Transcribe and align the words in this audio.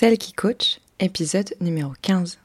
Celle 0.00 0.16
qui 0.16 0.32
coach, 0.32 0.78
épisode 1.00 1.52
numéro 1.60 1.92
15. 2.02 2.38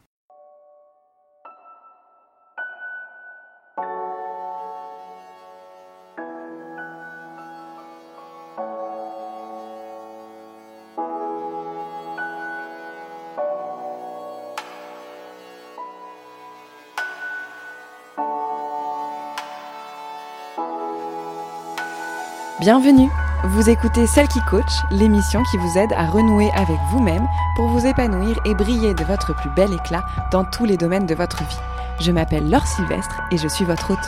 Bienvenue 22.59 23.09
Vous 23.46 23.70
écoutez 23.70 24.07
Celle 24.07 24.30
qui 24.30 24.39
coach, 24.50 24.71
l'émission 24.89 25.43
qui 25.52 25.57
vous 25.57 25.78
aide 25.78 25.92
à 25.92 26.05
renouer 26.05 26.50
avec 26.54 26.80
vous-même 26.89 27.28
pour 27.57 27.68
vous 27.68 27.86
épanouir 27.86 28.39
et 28.46 28.55
briller 28.55 28.93
de 28.93 29.04
votre 29.04 29.36
plus 29.36 29.50
bel 29.50 29.74
éclat 29.74 30.06
dans 30.32 30.46
tous 30.46 30.64
les 30.64 30.78
domaines 30.78 31.06
de 31.06 31.14
votre 31.14 31.43
vie. 31.43 31.57
Je 32.00 32.14
m'appelle 32.14 32.50
Laure 32.50 32.66
Sylvestre 32.66 33.22
et 33.32 33.38
je 33.38 33.50
suis 33.50 33.66
votre 33.66 33.92
hôte. 33.92 34.00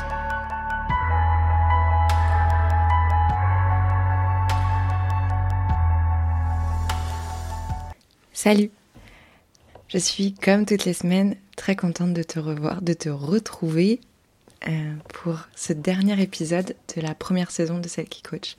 Salut 8.31 8.71
Je 9.90 9.98
suis 9.98 10.34
comme 10.34 10.65
toutes 10.65 10.85
les 10.85 10.93
semaines 10.93 11.35
très 11.57 11.76
contente 11.76 12.13
de 12.13 12.23
te 12.23 12.40
revoir, 12.40 12.81
de 12.81 12.93
te 12.93 13.09
retrouver 13.09 13.99
euh, 14.70 14.93
pour 15.13 15.40
ce 15.57 15.73
dernier 15.73 16.21
épisode 16.21 16.73
de 16.95 17.02
la 17.02 17.13
première 17.13 17.52
saison 17.52 17.79
de 17.79 17.90
Celle 17.90 18.07
qui 18.07 18.21
coach. 18.21 18.55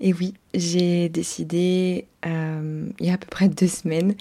Et 0.00 0.12
oui, 0.12 0.34
j'ai 0.54 1.08
décidé 1.08 2.06
euh, 2.26 2.86
il 3.00 3.06
y 3.06 3.10
a 3.10 3.14
à 3.14 3.18
peu 3.18 3.26
près 3.26 3.48
deux 3.48 3.66
semaines 3.68 4.14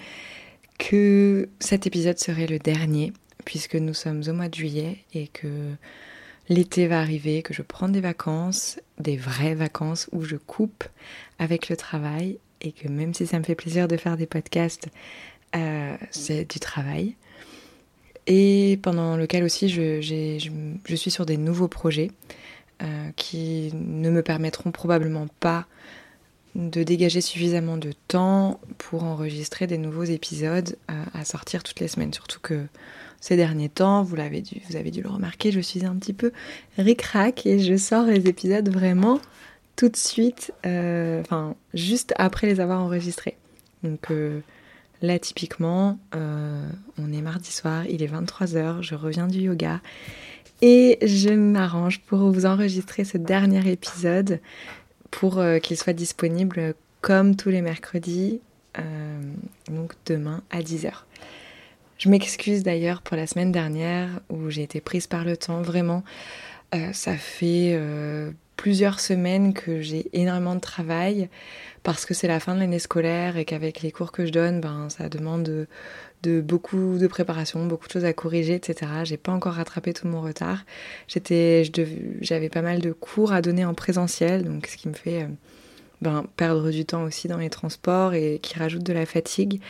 que 0.80 1.50
cet 1.60 1.88
épisode 1.88 2.20
serait 2.20 2.48
le 2.48 2.60
dernier, 2.60 3.14
puisque 3.46 3.76
nous 3.76 3.94
sommes 3.94 4.24
au 4.28 4.34
mois 4.34 4.50
de 4.50 4.56
juillet 4.56 4.98
et 5.14 5.28
que 5.28 5.74
l'été 6.50 6.88
va 6.88 7.00
arriver, 7.00 7.42
que 7.42 7.54
je 7.54 7.62
prends 7.62 7.90
des 7.90 8.02
vacances, 8.02 8.80
des 9.00 9.18
vraies 9.18 9.56
vacances 9.56 10.08
où 10.12 10.24
je 10.24 10.36
coupe 10.36 10.84
avec 11.40 11.70
le 11.70 11.76
travail 11.76 12.40
et 12.62 12.72
que 12.72 12.88
même 12.88 13.14
si 13.14 13.28
ça 13.28 13.40
me 13.40 13.44
fait 13.44 13.56
plaisir 13.56 13.88
de 13.88 13.98
faire 13.98 14.18
des 14.18 14.26
podcasts, 14.26 14.88
euh, 15.56 15.96
c'est 16.12 16.50
du 16.50 16.60
travail. 16.60 17.16
Et 18.26 18.80
pendant 18.82 19.16
lequel 19.16 19.44
aussi 19.44 19.70
je, 19.70 20.02
je, 20.02 20.96
suis 20.96 21.12
sur 21.12 21.26
des 21.26 21.38
nouveaux 21.38 21.70
projets 21.70 22.12
euh, 22.82 23.10
qui 23.16 23.72
ne 23.74 24.10
me 24.10 24.22
permettront 24.22 24.72
probablement 24.72 25.28
pas 25.40 25.66
de 26.56 26.84
dégager 26.84 27.22
suffisamment 27.22 27.78
de 27.78 27.92
temps 28.08 28.60
pour 28.78 29.04
enregistrer 29.04 29.68
des 29.68 29.78
nouveaux 29.78 30.04
épisodes 30.04 30.76
euh, 30.90 31.04
à 31.14 31.26
sortir 31.26 31.64
toutes 31.64 31.80
les 31.80 31.88
semaines. 31.88 32.14
Surtout 32.14 32.40
que 32.40 32.66
ces 33.22 33.36
derniers 33.36 33.70
temps, 33.70 34.04
vous, 34.04 34.16
l'avez 34.16 34.42
dû, 34.42 34.62
vous 34.70 34.76
avez 34.76 34.92
dû 34.92 35.02
le 35.02 35.10
remarquer, 35.10 35.52
je 35.52 35.60
suis 35.60 35.86
un 35.86 35.96
petit 35.96 36.14
peu 36.14 36.32
ric-rac 36.78 37.46
et 37.46 37.60
je 37.60 37.78
sors 37.78 38.06
les 38.06 38.28
épisodes 38.28 38.70
vraiment 38.70 39.20
tout 39.76 39.90
de 39.90 39.96
suite, 39.96 40.52
euh, 40.66 41.22
enfin 41.22 41.56
juste 41.76 42.14
après 42.18 42.48
les 42.48 42.60
avoir 42.60 42.82
enregistrés. 42.82 43.38
Donc 43.84 44.10
Là, 45.04 45.20
typiquement, 45.20 46.00
on 46.14 47.14
est 47.14 47.22
mardi 47.22 47.52
soir, 47.52 47.86
il 47.86 48.02
est 48.02 48.08
23h, 48.08 48.82
je 48.82 48.96
reviens 48.96 49.28
du 49.28 49.42
yoga 49.42 49.80
et 50.62 50.98
je 51.02 51.30
m'arrange 51.30 52.02
pour 52.02 52.32
vous 52.32 52.46
enregistrer 52.46 53.04
ce 53.04 53.18
dernier 53.18 53.70
épisode 53.70 54.40
pour 55.12 55.40
euh, 55.40 55.60
qu'il 55.60 55.78
soit 55.78 55.94
disponible 55.94 56.74
comme 57.02 57.36
tous 57.36 57.50
les 57.50 57.62
mercredis, 57.62 58.42
euh, 58.78 59.22
donc 59.70 59.94
demain 60.06 60.42
à 60.50 60.62
10h. 60.62 60.92
Je 61.98 62.10
m'excuse 62.10 62.64
d'ailleurs 62.64 63.02
pour 63.02 63.18
la 63.18 63.28
semaine 63.28 63.52
dernière 63.52 64.20
où 64.30 64.50
j'ai 64.50 64.64
été 64.64 64.82
prise 64.82 65.08
par 65.08 65.24
le 65.24 65.36
temps, 65.36 65.62
vraiment. 65.62 66.04
ça 66.92 67.16
fait 67.16 67.80
plusieurs 68.56 69.00
semaines 69.00 69.54
que 69.54 69.82
j'ai 69.82 70.10
énormément 70.14 70.56
de 70.56 70.60
travail 70.60 71.30
parce 71.84 72.06
que 72.06 72.14
c'est 72.14 72.28
la 72.28 72.40
fin 72.40 72.54
de 72.56 72.60
l'année 72.60 72.80
scolaire 72.80 73.38
et 73.38 73.46
qu'avec 73.46 73.82
les 73.82 73.92
cours 73.92 74.12
que 74.12 74.26
je 74.26 74.32
donne, 74.32 74.60
ben, 74.60 74.90
ça 74.90 75.08
demande 75.08 75.68
de, 76.24 76.42
beaucoup 76.42 76.98
de 76.98 77.08
préparation, 77.08 77.66
beaucoup 77.66 77.88
de 77.88 77.92
choses 77.92 78.06
à 78.06 78.14
corriger, 78.14 78.56
etc. 78.56 78.92
J'ai 79.04 79.18
pas 79.18 79.32
encore 79.32 79.54
rattrapé 79.54 79.94
tout 79.94 80.08
mon 80.08 80.22
retard. 80.22 80.66
J'étais, 81.08 81.64
j'avais 82.22 82.50
pas 82.50 82.62
mal 82.62 82.82
de 82.82 82.92
cours 82.92 83.32
à 83.32 83.42
donner 83.42 83.66
en 83.66 83.74
présentiel, 83.74 84.44
donc 84.44 84.68
ce 84.68 84.78
qui 84.78 84.88
me 84.88 84.94
fait 84.94 85.24
euh, 85.24 85.28
ben, 86.02 86.26
perdre 86.36 86.72
du 86.72 86.86
temps 86.86 87.04
aussi 87.04 87.28
dans 87.28 87.38
les 87.38 87.50
transports 87.50 88.14
et 88.14 88.40
qui 88.42 88.58
rajoute 88.58 88.84
de 88.84 88.94
la 88.94 89.06
fatigue. 89.06 89.62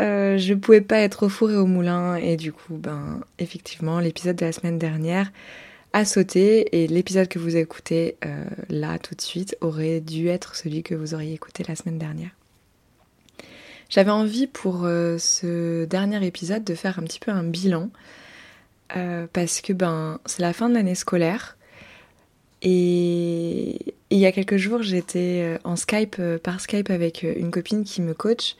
Euh, 0.00 0.38
je 0.38 0.54
pouvais 0.54 0.80
pas 0.80 0.98
être 0.98 1.26
au 1.26 1.28
four 1.28 1.50
et 1.50 1.56
au 1.56 1.66
moulin 1.66 2.16
et 2.16 2.36
du 2.36 2.52
coup, 2.52 2.74
ben, 2.76 3.20
effectivement, 3.38 4.00
l'épisode 4.00 4.36
de 4.36 4.44
la 4.44 4.52
semaine 4.52 4.78
dernière, 4.78 5.30
à 5.92 6.04
sauter 6.04 6.82
et 6.82 6.88
l'épisode 6.88 7.28
que 7.28 7.38
vous 7.38 7.56
écoutez 7.56 8.16
euh, 8.24 8.44
là 8.68 8.98
tout 8.98 9.14
de 9.14 9.20
suite 9.20 9.56
aurait 9.60 10.00
dû 10.00 10.26
être 10.26 10.56
celui 10.56 10.82
que 10.82 10.96
vous 10.96 11.14
auriez 11.14 11.34
écouté 11.34 11.64
la 11.68 11.76
semaine 11.76 11.98
dernière. 11.98 12.30
J'avais 13.88 14.10
envie 14.10 14.46
pour 14.46 14.84
euh, 14.84 15.18
ce 15.18 15.84
dernier 15.84 16.24
épisode 16.26 16.64
de 16.64 16.74
faire 16.74 16.98
un 16.98 17.02
petit 17.02 17.20
peu 17.20 17.30
un 17.30 17.44
bilan 17.44 17.90
euh, 18.96 19.26
parce 19.32 19.60
que 19.60 19.72
ben 19.72 20.20
c'est 20.26 20.42
la 20.42 20.52
fin 20.52 20.68
de 20.68 20.74
l'année 20.74 20.94
scolaire 20.94 21.56
et 22.62 23.94
il 24.10 24.18
y 24.18 24.26
a 24.26 24.32
quelques 24.32 24.56
jours 24.56 24.82
j'étais 24.82 25.58
en 25.64 25.76
Skype 25.76 26.20
par 26.42 26.60
Skype 26.60 26.90
avec 26.90 27.22
une 27.22 27.50
copine 27.50 27.84
qui 27.84 28.00
me 28.00 28.14
coach 28.14 28.56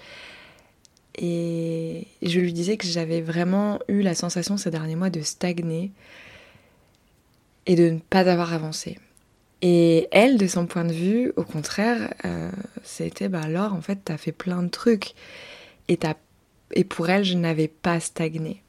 et 1.17 2.07
je 2.23 2.41
lui 2.41 2.53
disais 2.53 2.77
que 2.77 2.87
j'avais 2.87 3.21
vraiment 3.21 3.79
eu 3.89 4.03
la 4.03 4.15
sensation 4.15 4.57
ces 4.57 4.71
derniers 4.71 4.97
mois 4.97 5.11
de 5.11 5.21
stagner 5.21 5.93
et 7.67 7.77
de 7.77 7.91
ne 7.91 7.99
pas 7.99 8.29
avoir 8.29 8.53
avancé. 8.53 8.99
Et 9.67 10.09
elle, 10.11 10.37
de 10.37 10.47
son 10.47 10.67
point 10.67 10.85
de 10.85 10.93
vue, 10.93 11.33
au 11.37 11.43
contraire, 11.43 12.13
euh, 12.27 12.51
c'était 12.83 13.31
bah 13.31 13.41
alors 13.43 13.73
en 13.73 13.81
fait 13.81 13.99
t'as 14.05 14.19
fait 14.19 14.31
plein 14.31 14.63
de 14.63 14.69
trucs 14.69 15.15
et 15.89 15.99
et 16.75 16.85
pour 16.85 17.09
elle 17.09 17.25
je 17.25 17.35
n'avais 17.35 17.69
pas 17.69 17.99
stagné. 17.99 18.63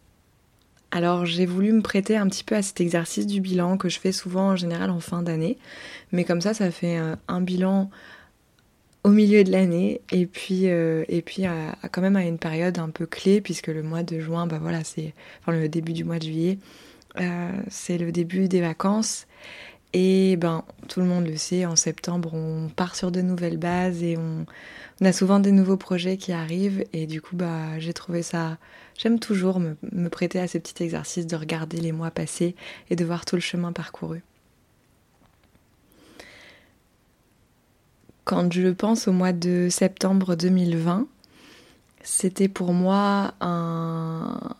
Alors 0.92 1.26
j'ai 1.26 1.46
voulu 1.46 1.74
me 1.74 1.82
prêter 1.82 2.16
un 2.16 2.30
petit 2.30 2.46
peu 2.46 2.56
à 2.56 2.62
cet 2.62 2.80
exercice 2.80 3.28
du 3.28 3.42
bilan 3.42 3.76
que 3.76 3.90
je 3.90 4.00
fais 4.00 4.14
souvent 4.14 4.52
en 4.52 4.56
général 4.56 4.90
en 4.90 5.02
fin 5.02 5.22
d'année, 5.22 5.58
mais 6.14 6.24
comme 6.24 6.40
ça 6.40 6.54
ça 6.54 6.72
fait 6.72 6.98
euh, 6.98 7.18
un, 7.28 7.42
bilan 7.42 7.90
au 9.04 9.10
milieu 9.10 9.44
de 9.44 9.52
l'année 9.52 10.00
et 10.14 10.26
puis 10.26 10.70
euh, 10.70 11.04
et 11.10 11.22
puis 11.22 11.44
quand 11.92 12.02
même 12.02 12.16
à 12.16 12.24
une 12.24 12.38
période 12.38 12.80
un 12.80 12.90
peu 12.90 13.06
clé 13.06 13.42
puisque 13.42 13.68
le 13.68 13.84
mois 13.84 14.04
de 14.04 14.22
juin 14.22 14.48
bah 14.48 14.60
voilà 14.62 14.86
c'est 14.86 15.14
enfin 15.42 15.52
le 15.52 15.68
début 15.68 15.92
du 15.92 16.06
mois 16.06 16.20
de 16.20 16.24
juillet 16.24 16.58
c'est 17.68 17.98
le 17.98 18.14
début 18.14 18.48
des 18.48 18.62
vacances. 18.62 19.28
Et 19.98 20.36
ben, 20.36 20.66
tout 20.90 21.00
le 21.00 21.06
monde 21.06 21.26
le 21.26 21.38
sait, 21.38 21.66
en 21.66 21.78
septembre, 21.78 22.34
on 22.34 22.68
part 22.68 22.98
sur 22.98 23.12
de 23.14 23.22
nouvelles 23.22 23.56
bases 23.56 24.04
et 24.04 24.18
on, 24.18 24.46
a 25.00 25.14
souvent 25.14 25.40
des 25.40 25.54
nouveaux 25.54 25.78
projets 25.78 26.18
qui 26.18 26.34
arrivent. 26.34 26.84
Et 26.92 27.08
du 27.08 27.22
coup, 27.22 27.38
bah, 27.38 27.80
j'ai 27.80 27.94
trouvé 27.94 28.22
ça. 28.22 28.58
J'aime 28.98 29.20
toujours 29.20 29.62
me, 29.62 30.10
prêter 30.10 30.38
à 30.38 30.50
ces 30.50 30.60
petits 30.60 30.84
exercices 30.84 31.28
de 31.28 31.38
regarder 31.38 31.78
les 31.78 31.94
mois 31.94 32.12
passés 32.12 32.58
et 32.90 32.98
de 32.98 33.06
voir 33.06 33.24
tout 33.24 33.38
le 33.38 33.42
chemin 33.42 33.72
parcouru. 33.72 34.22
Quand 38.26 38.52
je 38.52 38.68
pense 38.72 39.08
au 39.08 39.14
mois 39.14 39.32
de 39.32 39.70
septembre 39.70 40.36
2020, 40.36 41.08
c'était 42.04 42.50
pour 42.50 42.74
moi 42.74 43.34
un 43.40 44.56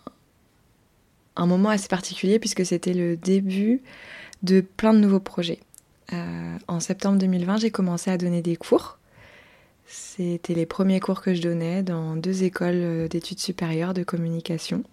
moment 1.36 1.68
assez 1.72 1.90
particulier 1.90 2.40
puisque 2.40 2.66
c'était 2.66 2.94
le 2.94 3.18
début 3.18 3.82
de 4.44 4.62
plein 4.62 4.94
de 4.94 5.00
nouveaux 5.00 5.20
projets. 5.20 5.60
Euh, 6.14 6.58
en 6.68 6.80
septembre 6.80 7.18
2020, 7.18 7.58
j'ai 7.58 7.72
commencé 7.72 8.12
à 8.12 8.18
donner 8.18 8.42
des 8.42 8.56
cours. 8.56 8.98
C'était 9.88 10.54
les 10.54 10.66
premiers 10.66 11.00
cours 11.00 11.22
que 11.22 11.34
je 11.34 11.42
donnais 11.42 11.84
dans 11.84 12.16
deux 12.16 12.44
écoles 12.44 12.76
euh, 12.76 13.08
d'études 13.08 13.40
supérieures 13.40 13.94
de 13.94 14.04
communication. 14.04 14.84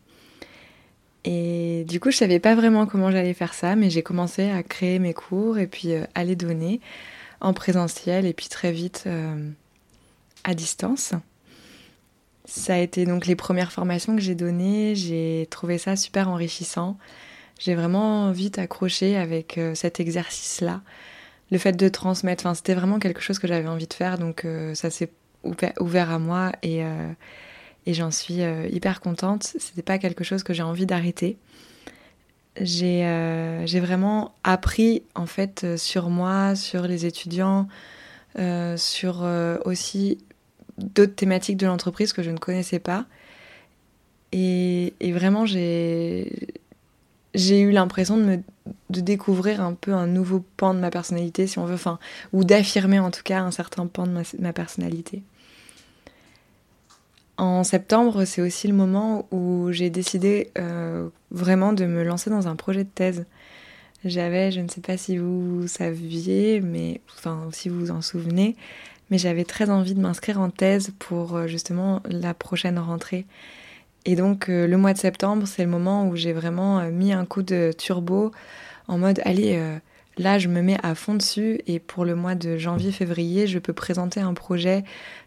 Et 1.25 1.85
du 1.89 2.00
coup, 2.00 2.11
je 2.11 2.17
savais 2.17 2.41
pas 2.41 2.55
vraiment 2.55 2.87
comment 2.87 3.11
j'allais 3.11 3.35
faire 3.35 3.55
ça, 3.55 3.77
mais 3.77 3.91
j'ai 3.91 4.03
commencé 4.03 4.50
à 4.50 4.62
créer 4.62 4.99
mes 4.99 5.15
cours 5.15 5.59
et 5.59 5.67
puis 5.67 5.93
euh, 5.93 6.05
à 6.15 6.25
les 6.25 6.37
donner 6.37 6.81
en 7.41 7.53
présentiel 7.53 8.27
et 8.27 8.33
puis 8.33 8.49
très 8.49 8.71
vite 8.71 9.09
à 10.44 10.55
distance. 10.55 11.12
Ça 12.44 12.75
a 12.75 12.79
été 12.79 13.05
donc 13.05 13.27
les 13.27 13.35
premières 13.35 13.73
formations 13.73 14.15
que 14.15 14.23
j'ai 14.23 14.37
données. 14.37 14.94
J'ai 14.94 15.49
trouvé 15.50 15.77
ça 15.79 15.97
super 15.97 16.29
enrichissant. 16.29 16.97
J'ai 17.64 17.76
vraiment 17.76 18.32
vite 18.32 18.59
accroché 18.59 19.17
avec 19.17 19.56
euh, 19.56 19.76
cet 19.76 20.00
exercice-là. 20.00 20.81
Le 21.53 21.59
fait 21.59 21.75
de 21.75 21.88
transmettre, 21.88 22.56
c'était 22.56 22.75
vraiment 22.75 22.99
quelque 22.99 23.20
chose 23.20 23.38
que 23.38 23.47
j'avais 23.47 23.69
envie 23.69 23.87
de 23.87 23.94
faire. 23.94 24.19
Donc 24.19 24.44
euh, 24.44 24.75
ça 24.75 24.91
s'est 24.91 25.12
ouvert 25.44 26.11
à 26.11 26.19
moi 26.19 26.50
et, 26.64 26.85
euh, 26.85 27.12
et 27.87 27.94
j'en 27.94 28.11
suis 28.11 28.41
hyper 28.70 29.00
contente. 29.00 29.44
C'était 29.59 29.82
pas 29.82 29.99
quelque 29.99 30.25
chose 30.25 30.43
que 30.43 30.53
j'ai 30.53 30.64
envie 30.64 30.87
d'arrêter. 30.87 31.37
J'ai 32.61 33.05
vraiment 33.81 34.35
appris 34.43 35.05
en 35.15 35.26
fait 35.26 35.76
sur 35.76 36.11
moi, 36.11 36.56
sur 36.56 36.82
les 36.82 37.06
étudiants, 37.06 37.69
sur 38.76 39.26
aussi 39.65 40.19
d'autres 40.79 41.15
thématiques 41.15 41.56
de 41.56 41.67
l'entreprise 41.67 42.12
que 42.12 42.23
je 42.23 42.31
ne 42.31 42.38
connaissais 42.38 42.79
pas. 42.79 43.06
Et, 44.32 44.94
vraiment, 45.12 45.44
j'ai 45.44 46.62
eu 47.34 47.70
l'impression 47.70 48.17
de, 48.17 48.23
me, 48.23 48.43
découvrir 48.90 49.61
un 49.61 49.75
peu 49.75 49.93
un 49.93 50.06
nouveau 50.06 50.44
pan 50.56 50.75
de 50.75 50.81
ma 50.81 50.90
personnalité, 50.90 51.46
si 51.46 51.58
on 51.58 51.64
veut, 51.64 51.75
enfin, 51.75 51.99
ou 52.32 52.44
d'affirmer 52.44 52.99
en 52.99 53.11
tout 53.11 53.23
cas 53.23 53.40
un 53.40 53.50
certain 53.50 53.87
pan 53.87 54.06
de 54.06 54.23
ma, 54.38 54.52
personnalité. 54.52 55.23
En 57.38 57.64
septembre, 57.64 58.25
c'est 58.25 58.43
aussi 58.43 58.69
le 58.69 58.75
moment 58.75 59.26
où 59.31 59.73
j'ai 59.73 59.90
décidé 59.90 60.50
euh, 60.58 61.08
vraiment 61.31 61.73
de 61.73 61.87
me 61.87 62.05
lancer 62.05 62.31
dans 62.31 62.46
un 62.46 62.56
projet 62.56 62.84
de 62.84 62.90
thèse. 62.94 63.25
J'avais, 64.05 64.50
je 64.50 64.61
ne 64.61 64.69
sais 64.69 64.81
pas 64.81 64.96
si 64.96 65.17
vous 65.17 65.67
saviez, 65.67 66.61
mais 66.61 67.00
enfin 67.17 67.49
si 67.52 67.69
vous 67.69 67.79
vous 67.79 67.90
en 67.90 68.02
souvenez, 68.02 68.56
mais 69.11 69.19
j'avais 69.19 69.44
très 69.44 69.70
envie 69.70 69.94
de 69.94 70.00
m'inscrire 70.00 70.40
en 70.40 70.50
thèse 70.50 70.93
pour 70.99 71.37
euh, 71.37 71.46
justement 71.46 72.02
la 72.08 72.34
prochaine 72.34 72.79
rentrée. 72.79 73.26
Et 74.05 74.17
donc 74.17 74.49
euh, 74.49 74.67
le 74.67 74.77
mois 74.77 74.93
de 74.93 74.99
septembre, 74.99 75.47
c'est 75.47 75.63
le 75.63 75.71
moment 75.71 76.09
où 76.09 76.17
j'ai 76.17 76.33
vraiment 76.33 76.81
euh, 76.81 76.91
mis 76.91 77.13
un 77.13 77.25
coup 77.25 77.43
de 77.43 77.73
turbo 77.77 78.33
en 78.89 78.99
mode 78.99 79.21
allez, 79.25 79.63
là 80.19 80.41
je 80.41 80.49
me 80.49 80.61
mets 80.61 80.77
à 80.83 80.97
fond 80.97 81.15
dessus 81.15 81.61
et 81.69 81.79
pour 81.79 82.05
le 82.05 82.17
mois 82.17 82.35
de 82.35 82.59
janvier-février, 82.59 83.47
je 83.47 83.61
peux 83.61 83.73
présenter 83.73 84.21
un 84.21 84.35
projet 84.35 84.83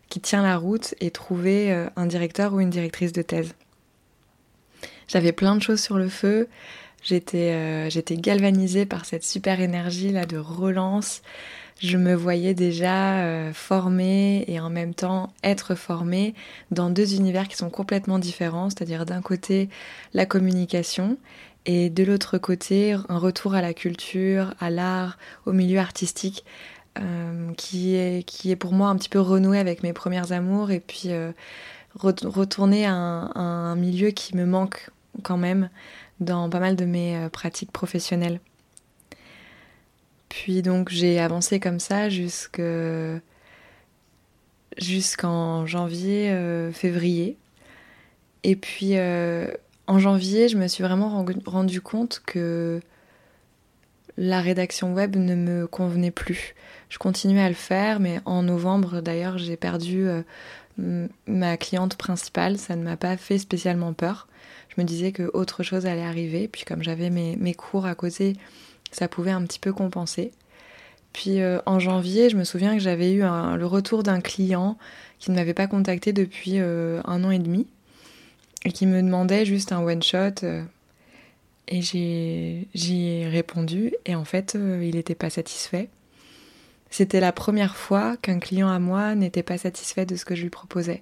qui 0.10 0.19
tient 0.19 0.44
la 0.44 0.57
route 0.57 0.94
et 1.00 1.10
trouver 1.10 1.72
un 1.95 2.06
directeur 2.06 2.54
ou 2.54 2.60
une 2.60 2.69
directrice 2.69 3.13
de 3.13 3.22
thèse. 3.22 3.56
J'avais 5.07 5.31
plein 5.31 5.56
de 5.56 5.62
choses 5.62 5.81
sur 5.81 5.98
le 5.98 6.10
feu. 6.10 6.48
J'étais 7.04 7.51
euh, 7.51 7.89
j'étais 7.89 8.16
galvanisée 8.16 8.86
par 8.86 9.06
cette 9.06 9.24
super 9.24 9.62
énergie 9.62 10.12
là 10.12 10.25
de 10.25 10.38
relance. 10.38 11.22
Je 11.80 11.98
me 11.98 12.13
voyais 12.13 12.54
déjà 12.54 13.19
euh, 13.19 13.54
formée 13.54 14.45
et 14.48 14.60
en 14.60 14.69
même 14.69 14.94
temps 14.94 15.33
être 15.44 15.75
formée 15.75 16.33
dans 16.72 16.89
deux 16.89 17.16
univers 17.16 17.48
qui 17.48 17.57
sont 17.57 17.69
complètement 17.69 18.18
différents, 18.18 18.69
c'est-à-dire 18.69 19.06
d'un 19.06 19.22
côté 19.22 19.69
la 20.13 20.25
communication 20.25 21.18
et 21.66 21.89
de 21.89 22.04
l'autre 22.04 22.38
côté 22.38 22.95
un 23.10 23.18
retour 23.18 23.56
à 23.56 23.62
la 23.62 23.74
culture, 23.74 24.54
à 24.60 24.69
l'art, 24.69 25.18
au 25.45 25.51
milieu 25.51 25.80
artistique. 25.80 26.45
Euh, 26.98 27.51
qui, 27.57 27.95
est, 27.95 28.24
qui 28.25 28.51
est 28.51 28.56
pour 28.56 28.72
moi 28.72 28.88
un 28.88 28.95
petit 28.95 29.10
peu 29.10 29.19
renoué 29.19 29.60
avec 29.60 29.83
mes 29.83 29.92
premières 29.92 30.31
amours 30.31 30.72
et 30.72 30.80
puis 30.80 31.10
retourner 31.94 32.86
à 32.86 32.94
un, 32.94 33.75
milieu 33.75 34.12
qui 34.12 34.36
me 34.36 34.45
manque 34.45 34.89
quand 35.24 35.38
même 35.38 35.69
dans 36.19 36.50
pas 36.50 36.60
mal 36.60 36.75
de 36.75 36.86
mes 36.86 37.18
euh, 37.18 37.30
pratiques 37.30 37.72
professionnelles. 37.72 38.39
Puis 40.35 40.61
donc 40.61 40.89
j'ai 40.89 41.21
avancé 41.21 41.61
comme 41.61 41.79
ça 41.79 42.09
jusqu'en 42.09 43.21
janvier, 45.65 46.29
euh, 46.29 46.73
février. 46.73 47.37
Et 48.43 48.57
puis 48.57 48.97
euh, 48.97 49.47
en 49.87 49.97
janvier, 49.97 50.49
je 50.49 50.57
me 50.57 50.67
suis 50.67 50.83
vraiment 50.83 51.25
rendu 51.45 51.79
compte 51.79 52.21
que 52.25 52.81
la 54.17 54.41
rédaction 54.41 54.93
web 54.93 55.15
ne 55.15 55.35
me 55.35 55.67
convenait 55.67 56.11
plus. 56.11 56.53
Je 56.89 56.97
continuais 56.97 57.41
à 57.41 57.47
le 57.47 57.55
faire, 57.55 58.01
mais 58.01 58.19
en 58.25 58.43
novembre 58.43 58.99
d'ailleurs, 58.99 59.38
j'ai 59.38 59.55
perdu 59.55 60.05
ma 60.77 61.55
cliente 61.55 61.95
principale. 61.95 62.57
Ça 62.57 62.75
ne 62.75 62.83
m'a 62.83 62.97
pas 62.97 63.15
fait 63.15 63.38
spécialement 63.38 63.93
peur 63.93 64.27
je 64.75 64.81
me 64.81 64.85
disais 64.85 65.11
que 65.11 65.29
autre 65.33 65.63
chose 65.63 65.85
allait 65.85 66.03
arriver. 66.03 66.47
Puis 66.47 66.63
comme 66.65 66.83
j'avais 66.83 67.09
mes, 67.09 67.53
cours 67.53 67.85
à 67.85 67.95
côté, 67.95 68.35
ça 68.91 69.07
pouvait 69.07 69.31
un 69.31 69.43
petit 69.43 69.59
peu 69.59 69.73
compenser. 69.73 70.31
Puis 71.15 71.41
euh, 71.41 71.59
en 71.65 71.79
janvier, 71.79 72.29
je 72.29 72.35
me 72.35 72.43
souviens 72.43 72.73
que 72.73 72.81
j'avais 72.81 73.13
eu 73.13 73.21
le 73.21 73.65
retour 73.65 74.03
d'un 74.03 74.19
client 74.19 74.77
qui 75.17 75.31
ne 75.31 75.35
m'avait 75.35 75.53
pas 75.53 75.65
contacté 75.65 76.11
depuis 76.11 76.59
euh, 76.59 77.01
un 77.05 77.23
an 77.23 77.31
et 77.31 77.39
demi 77.39 77.67
et 78.65 78.71
qui 78.73 78.85
me 78.85 79.01
demandait 79.01 79.45
juste 79.45 79.71
un 79.71 79.81
one 79.81 80.03
shot. 80.03 80.43
Euh, 80.43 80.63
et 81.69 81.81
j'y 81.81 83.07
ai 83.07 83.27
répondu 83.27 83.93
et 84.05 84.13
en 84.13 84.25
fait, 84.25 84.55
il 84.55 84.95
n'était 84.95 85.15
pas 85.15 85.29
satisfait. 85.29 85.89
C'était 86.91 87.19
la 87.19 87.31
première 87.31 87.75
fois 87.75 88.17
qu'un 88.17 88.39
client 88.39 88.69
à 88.69 88.77
moi 88.77 89.15
n'était 89.15 89.41
pas 89.41 89.57
satisfait 89.57 90.05
de 90.05 90.15
ce 90.15 90.25
que 90.25 90.35
je 90.35 90.43
lui 90.43 90.49
proposais. 90.49 91.01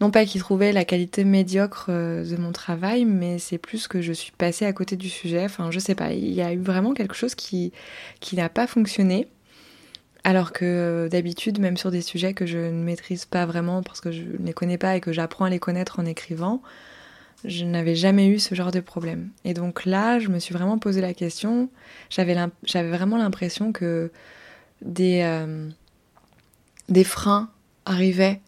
Non 0.00 0.12
pas 0.12 0.24
qu'il 0.24 0.40
trouvait 0.40 0.72
la 0.72 0.84
qualité 0.84 1.24
médiocre 1.24 1.86
euh, 1.88 2.24
de 2.24 2.36
mon 2.36 2.52
travail, 2.52 3.04
mais 3.04 3.38
c'est 3.38 3.58
plus 3.58 3.88
que 3.88 4.00
je 4.00 4.12
suis 4.12 4.30
passée 4.30 4.64
à 4.64 4.72
côté 4.72 4.96
du 4.96 5.08
sujet. 5.08 5.44
Enfin, 5.44 5.70
je 5.72 5.78
sais 5.80 5.96
pas, 5.96 6.12
il 6.12 6.32
y 6.32 6.40
a 6.40 6.52
eu 6.52 6.58
vraiment 6.58 6.94
quelque 6.94 7.16
chose 7.16 7.34
qui, 7.34 7.72
qui 8.20 8.36
n'a 8.36 8.48
pas 8.48 8.66
fonctionné. 8.66 9.26
Alors 10.24 10.52
que 10.52 10.64
euh, 10.64 11.08
d'habitude, 11.08 11.58
même 11.58 11.76
sur 11.76 11.90
des 11.90 12.02
sujets 12.02 12.34
que 12.34 12.46
je 12.46 12.58
ne 12.58 12.84
maîtrise 12.84 13.24
pas 13.24 13.46
vraiment 13.46 13.82
parce 13.82 14.00
que 14.00 14.12
je 14.12 14.22
ne 14.22 14.46
les 14.46 14.52
connais 14.52 14.78
pas 14.78 14.96
et 14.96 15.00
que 15.00 15.12
j'apprends 15.12 15.46
à 15.46 15.50
les 15.50 15.58
connaître 15.58 15.98
en 16.00 16.06
écrivant, 16.06 16.62
je 17.44 17.64
n'avais 17.64 17.94
jamais 17.94 18.26
eu 18.28 18.38
ce 18.38 18.54
genre 18.54 18.70
de 18.70 18.80
problème. 18.80 19.30
Et 19.44 19.54
donc 19.54 19.84
là, 19.84 20.18
je 20.18 20.28
me 20.28 20.38
suis 20.38 20.52
vraiment 20.52 20.78
posé 20.78 21.00
la 21.00 21.14
question. 21.14 21.70
J'avais 22.10 22.90
vraiment 22.90 23.16
l'impression 23.16 23.72
que 23.72 24.10
des, 24.82 25.22
euh, 25.22 25.68
des 26.88 27.04
freins 27.04 27.50
arrivaient 27.84 28.40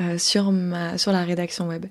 euh, 0.00 0.16
sur, 0.18 0.52
ma, 0.52 0.96
sur 0.96 1.12
la 1.12 1.24
rédaction 1.24 1.68
web. 1.68 1.86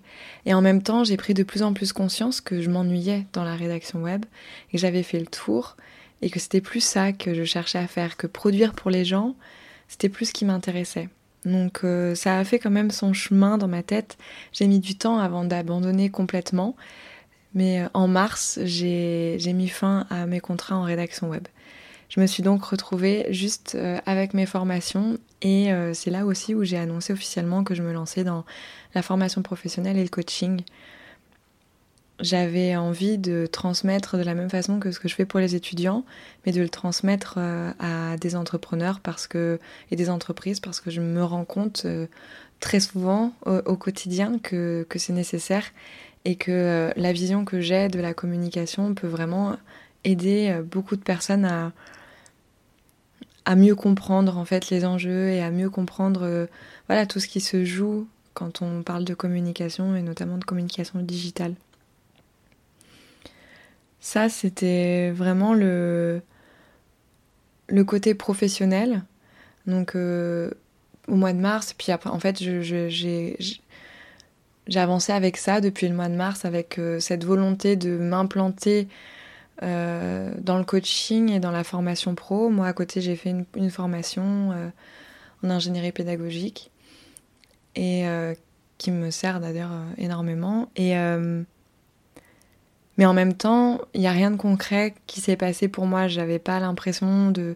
Et 0.45 0.53
en 0.53 0.61
même 0.61 0.81
temps, 0.81 1.03
j'ai 1.03 1.17
pris 1.17 1.33
de 1.33 1.43
plus 1.43 1.61
en 1.61 1.73
plus 1.73 1.93
conscience 1.93 2.41
que 2.41 2.61
je 2.61 2.69
m'ennuyais 2.69 3.27
dans 3.33 3.43
la 3.43 3.55
rédaction 3.55 4.01
web 4.01 4.25
et 4.69 4.71
que 4.73 4.77
j'avais 4.77 5.03
fait 5.03 5.19
le 5.19 5.27
tour 5.27 5.77
et 6.21 6.29
que 6.29 6.39
c'était 6.39 6.61
plus 6.61 6.81
ça 6.81 7.13
que 7.13 7.33
je 7.33 7.43
cherchais 7.43 7.79
à 7.79 7.87
faire, 7.87 8.17
que 8.17 8.27
produire 8.27 8.73
pour 8.73 8.91
les 8.91 9.05
gens, 9.05 9.35
c'était 9.87 10.09
plus 10.09 10.27
ce 10.27 10.33
qui 10.33 10.45
m'intéressait. 10.45 11.09
Donc 11.45 11.83
euh, 11.83 12.15
ça 12.15 12.37
a 12.37 12.43
fait 12.43 12.59
quand 12.59 12.69
même 12.69 12.91
son 12.91 13.13
chemin 13.13 13.57
dans 13.57 13.67
ma 13.67 13.83
tête. 13.83 14.17
J'ai 14.53 14.67
mis 14.67 14.79
du 14.79 14.95
temps 14.95 15.19
avant 15.19 15.43
d'abandonner 15.43 16.09
complètement. 16.09 16.75
Mais 17.53 17.81
euh, 17.81 17.87
en 17.93 18.07
mars, 18.07 18.59
j'ai 18.63 19.37
mis 19.53 19.67
fin 19.67 20.05
à 20.09 20.25
mes 20.25 20.39
contrats 20.39 20.77
en 20.77 20.83
rédaction 20.83 21.29
web. 21.29 21.47
Je 22.11 22.19
me 22.19 22.27
suis 22.27 22.43
donc 22.43 22.65
retrouvée 22.65 23.25
juste 23.29 23.75
euh, 23.75 23.97
avec 24.05 24.33
mes 24.33 24.45
formations 24.45 25.17
et 25.41 25.71
euh, 25.71 25.93
c'est 25.93 26.09
là 26.09 26.25
aussi 26.25 26.53
où 26.53 26.61
j'ai 26.61 26.77
annoncé 26.77 27.13
officiellement 27.13 27.63
que 27.63 27.73
je 27.73 27.81
me 27.81 27.93
lançais 27.93 28.25
dans 28.25 28.43
la 28.93 29.01
formation 29.01 29.41
professionnelle 29.41 29.97
et 29.97 30.03
le 30.03 30.09
coaching. 30.09 30.59
J'avais 32.19 32.75
envie 32.75 33.17
de 33.17 33.47
transmettre 33.49 34.17
de 34.17 34.23
la 34.23 34.35
même 34.35 34.49
façon 34.49 34.77
que 34.77 34.91
ce 34.91 34.99
que 34.99 35.07
je 35.07 35.15
fais 35.15 35.23
pour 35.23 35.39
les 35.39 35.55
étudiants, 35.55 36.03
mais 36.45 36.51
de 36.51 36.59
le 36.59 36.67
transmettre 36.67 37.35
euh, 37.37 37.71
à 37.79 38.17
des 38.17 38.35
entrepreneurs 38.35 38.99
parce 38.99 39.25
que, 39.25 39.57
et 39.89 39.95
des 39.95 40.09
entreprises 40.09 40.59
parce 40.59 40.81
que 40.81 40.91
je 40.91 40.99
me 40.99 41.23
rends 41.23 41.45
compte 41.45 41.87
très 42.59 42.81
souvent 42.81 43.31
au, 43.45 43.77
quotidien 43.77 44.37
que, 44.37 44.85
que 44.89 44.99
c'est 44.99 45.13
nécessaire 45.13 45.63
et 46.25 46.35
que 46.35 46.91
la 46.93 47.13
vision 47.13 47.45
que 47.45 47.61
j'ai 47.61 47.87
de 47.87 48.01
la 48.01 48.13
communication 48.13 48.93
peut 48.95 49.07
vraiment 49.07 49.55
aider 50.03 50.59
beaucoup 50.69 50.97
de 50.97 51.01
personnes 51.01 51.45
à, 51.45 51.71
à 53.45 53.55
mieux 53.55 53.75
comprendre 53.75 54.37
en 54.37 54.45
fait 54.45 54.69
les 54.69 54.85
enjeux 54.85 55.29
et 55.29 55.41
à 55.41 55.51
mieux 55.51 55.69
comprendre 55.69 56.21
euh, 56.23 56.45
voilà 56.87 57.05
tout 57.05 57.19
ce 57.19 57.27
qui 57.27 57.41
se 57.41 57.65
joue 57.65 58.07
quand 58.33 58.61
on 58.61 58.83
parle 58.83 59.05
de 59.05 59.13
communication 59.13 59.95
et 59.95 60.01
notamment 60.01 60.37
de 60.37 60.45
communication 60.45 60.99
digitale. 60.99 61.55
Ça 63.99 64.29
c'était 64.29 65.11
vraiment 65.11 65.53
le 65.53 66.21
le 67.67 67.83
côté 67.83 68.13
professionnel. 68.13 69.03
Donc 69.67 69.95
euh, 69.95 70.51
au 71.07 71.15
mois 71.15 71.33
de 71.33 71.39
mars, 71.39 71.73
puis 71.73 71.91
après 71.91 72.09
en 72.09 72.19
fait 72.19 72.41
j'ai 72.41 73.37
avancé 74.75 75.11
avec 75.11 75.37
ça 75.37 75.61
depuis 75.61 75.87
le 75.87 75.95
mois 75.95 76.09
de 76.09 76.15
mars 76.15 76.45
avec 76.45 76.77
euh, 76.77 76.99
cette 76.99 77.23
volonté 77.23 77.75
de 77.75 77.97
m'implanter 77.97 78.87
euh, 79.63 80.31
dans 80.39 80.57
le 80.57 80.63
coaching 80.63 81.29
et 81.29 81.39
dans 81.39 81.51
la 81.51 81.63
formation 81.63 82.15
pro. 82.15 82.49
Moi, 82.49 82.67
à 82.67 82.73
côté, 82.73 82.99
j'ai 82.99 83.15
fait 83.15 83.33
une, 83.55 83.69
formation 83.69 84.51
euh, 84.51 84.69
en 85.43 85.49
ingénierie 85.51 85.91
pédagogique 85.91 86.71
et 87.75 88.07
euh, 88.07 88.33
qui 88.79 88.89
me 88.89 89.11
sert 89.11 89.39
d'ailleurs 89.39 89.71
énormément. 89.97 90.69
Et 90.75 90.95
mais 92.97 93.05
en 93.05 93.13
même 93.13 93.33
temps, 93.33 93.79
il 93.93 94.01
n'y 94.01 94.07
a 94.07 94.11
rien 94.11 94.29
de 94.29 94.35
concret 94.35 94.93
qui 95.07 95.21
s'est 95.21 95.37
passé 95.37 95.67
pour 95.67 95.85
moi. 95.85 96.07
J'avais 96.07 96.39
pas 96.39 96.59
l'impression 96.59 97.31
de, 97.31 97.55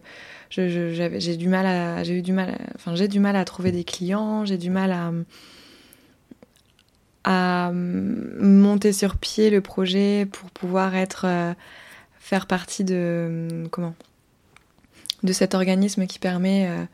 j'ai 0.50 1.36
du 1.36 1.48
mal 1.48 1.66
à, 1.66 2.02
j'ai 2.02 2.18
eu 2.18 2.22
du 2.22 2.32
mal, 2.32 2.56
enfin 2.74 2.94
j'ai 2.94 3.06
du 3.06 3.20
mal 3.20 3.36
à 3.36 3.44
trouver 3.44 3.70
des 3.70 3.84
clients, 3.84 4.44
j'ai 4.44 4.58
du 4.58 4.70
mal 4.70 4.92
à 4.92 5.12
à 7.28 7.72
monter 7.72 8.92
sur 8.92 9.16
pied 9.16 9.50
le 9.50 9.60
projet 9.60 10.26
pour 10.30 10.48
pouvoir 10.50 10.94
être 10.94 11.26
faire 12.26 12.46
partie 12.46 12.82
de 12.82 13.68
comment 13.70 13.94
de 15.22 15.32
cet 15.32 15.54
organisme 15.54 16.06
qui 16.06 16.18
permet 16.18 16.66
euh, 16.68 16.84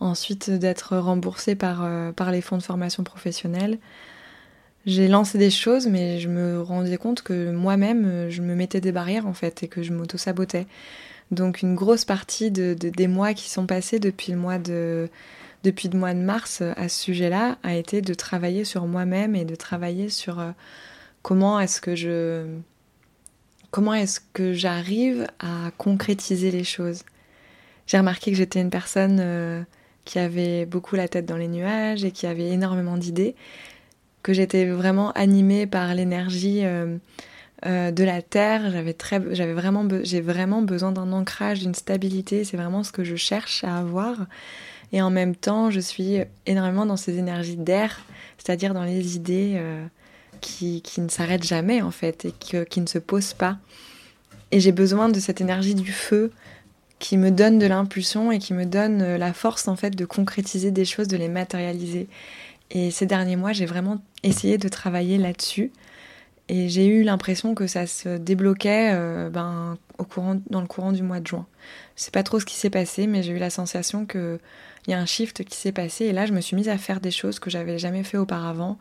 ensuite 0.00 0.50
d'être 0.50 0.98
remboursé 0.98 1.54
par, 1.54 1.84
euh, 1.84 2.10
par 2.10 2.32
les 2.32 2.40
fonds 2.40 2.58
de 2.58 2.62
formation 2.62 3.04
professionnelle. 3.04 3.78
J'ai 4.86 5.06
lancé 5.06 5.38
des 5.38 5.50
choses, 5.50 5.86
mais 5.86 6.18
je 6.18 6.28
me 6.28 6.60
rendais 6.60 6.96
compte 6.96 7.22
que 7.22 7.52
moi-même, 7.52 8.30
je 8.30 8.42
me 8.42 8.56
mettais 8.56 8.80
des 8.80 8.90
barrières 8.90 9.28
en 9.28 9.32
fait 9.32 9.62
et 9.62 9.68
que 9.68 9.80
je 9.84 9.92
m'auto-sabotais. 9.92 10.66
Donc 11.30 11.62
une 11.62 11.76
grosse 11.76 12.04
partie 12.04 12.50
de, 12.50 12.74
des 12.74 13.06
mois 13.06 13.32
qui 13.32 13.48
sont 13.48 13.66
passés 13.66 14.00
depuis 14.00 14.32
le 14.32 14.38
mois 14.38 14.58
de, 14.58 15.08
depuis 15.62 15.88
le 15.88 15.98
mois 16.00 16.14
de 16.14 16.18
mars 16.18 16.62
à 16.62 16.88
ce 16.88 17.00
sujet-là 17.00 17.58
a 17.62 17.76
été 17.76 18.02
de 18.02 18.14
travailler 18.14 18.64
sur 18.64 18.86
moi-même 18.86 19.36
et 19.36 19.44
de 19.44 19.54
travailler 19.54 20.08
sur 20.08 20.44
comment 21.22 21.60
est-ce 21.60 21.80
que 21.80 21.94
je 21.94 22.44
comment 23.70 23.94
est-ce 23.94 24.20
que 24.32 24.52
j'arrive 24.52 25.26
à 25.38 25.70
concrétiser 25.78 26.50
les 26.50 26.64
choses? 26.64 27.04
J'ai 27.86 27.98
remarqué 27.98 28.30
que 28.30 28.36
j'étais 28.36 28.60
une 28.60 28.70
personne 28.70 29.66
qui 30.04 30.18
avait 30.18 30.66
beaucoup 30.66 30.96
la 30.96 31.08
tête 31.08 31.26
dans 31.26 31.36
les 31.36 31.48
nuages 31.48 32.04
et 32.04 32.10
qui 32.10 32.26
avait 32.26 32.48
énormément 32.48 32.96
d'idées, 32.96 33.34
que 34.22 34.32
j'étais 34.32 34.66
vraiment 34.66 35.12
animée 35.12 35.66
par 35.66 35.94
l'énergie 35.94 36.64
euh, 36.64 36.96
euh, 37.66 37.90
de 37.90 38.04
la 38.04 38.22
terre. 38.22 38.70
J'avais 38.70 38.92
très, 38.92 39.20
j'avais 39.34 39.52
vraiment, 39.52 39.86
j'ai 40.02 40.20
vraiment 40.20 40.62
besoin 40.62 40.92
d'un 40.92 41.12
ancrage, 41.12 41.60
d'une 41.60 41.74
stabilité. 41.74 42.44
C'est 42.44 42.56
vraiment 42.56 42.82
ce 42.82 42.92
que 42.92 43.04
je 43.04 43.16
cherche 43.16 43.64
à 43.64 43.78
avoir. 43.78 44.26
Et 44.92 45.00
en 45.00 45.10
même 45.10 45.36
temps, 45.36 45.70
je 45.70 45.80
suis 45.80 46.18
énormément 46.46 46.86
dans 46.86 46.96
ces 46.96 47.18
énergies 47.18 47.56
d'air, 47.56 48.00
c'est-à-dire 48.38 48.74
dans 48.74 48.82
les 48.82 49.14
idées 49.14 49.54
euh, 49.56 49.86
qui, 50.40 50.82
qui, 50.82 51.00
ne 51.00 51.08
s'arrêtent 51.08 51.46
jamais 51.46 51.82
en 51.82 51.90
fait 51.90 52.24
et 52.24 52.32
qui, 52.32 52.56
qui 52.68 52.80
ne 52.80 52.86
se 52.86 52.98
posent 52.98 53.34
pas. 53.34 53.58
Et 54.52 54.60
j'ai 54.60 54.72
besoin 54.72 55.08
de 55.08 55.20
cette 55.20 55.40
énergie 55.40 55.74
du 55.74 55.92
feu 55.92 56.32
qui 56.98 57.16
me 57.16 57.30
donne 57.30 57.58
de 57.58 57.66
l'impulsion 57.66 58.30
et 58.30 58.38
qui 58.38 58.52
me 58.52 58.66
donne 58.66 59.02
euh, 59.02 59.18
la 59.18 59.32
force 59.32 59.66
en 59.68 59.74
fait 59.74 59.90
de 59.90 60.04
concrétiser 60.04 60.70
des 60.70 60.84
choses, 60.84 61.08
de 61.08 61.16
les 61.16 61.28
matérialiser. 61.28 62.08
Et 62.70 62.90
ces 62.90 63.06
derniers 63.06 63.36
mois, 63.36 63.52
j'ai 63.52 63.66
vraiment 63.66 64.00
essayé 64.22 64.58
de 64.58 64.68
travailler 64.68 65.18
là-dessus. 65.18 65.72
Et 66.48 66.68
j'ai 66.68 66.86
eu 66.86 67.02
l'impression 67.02 67.54
que 67.54 67.66
ça 67.66 67.86
se 67.86 68.18
débloquait 68.18 68.90
euh, 68.92 69.30
ben, 69.30 69.78
au 69.98 70.04
courant, 70.04 70.40
dans 70.50 70.60
le 70.60 70.66
courant 70.66 70.92
du 70.92 71.02
mois 71.02 71.20
de 71.20 71.26
juin. 71.26 71.46
Je 71.96 72.02
sais 72.02 72.10
pas 72.10 72.22
trop 72.22 72.38
ce 72.38 72.44
qui 72.44 72.56
s'est 72.56 72.70
passé, 72.70 73.06
mais 73.06 73.22
j'ai 73.22 73.32
eu 73.32 73.38
la 73.38 73.50
sensation 73.50 74.04
qu'il 74.04 74.38
y 74.88 74.92
a 74.92 74.98
un 74.98 75.06
shift 75.06 75.44
qui 75.44 75.56
s'est 75.56 75.72
passé. 75.72 76.06
Et 76.06 76.12
là, 76.12 76.26
je 76.26 76.32
me 76.32 76.40
suis 76.40 76.56
mise 76.56 76.68
à 76.68 76.76
faire 76.76 77.00
des 77.00 77.12
choses 77.12 77.38
que 77.38 77.50
j'avais 77.50 77.78
jamais 77.78 78.02
fait 78.02 78.18
auparavant. 78.18 78.78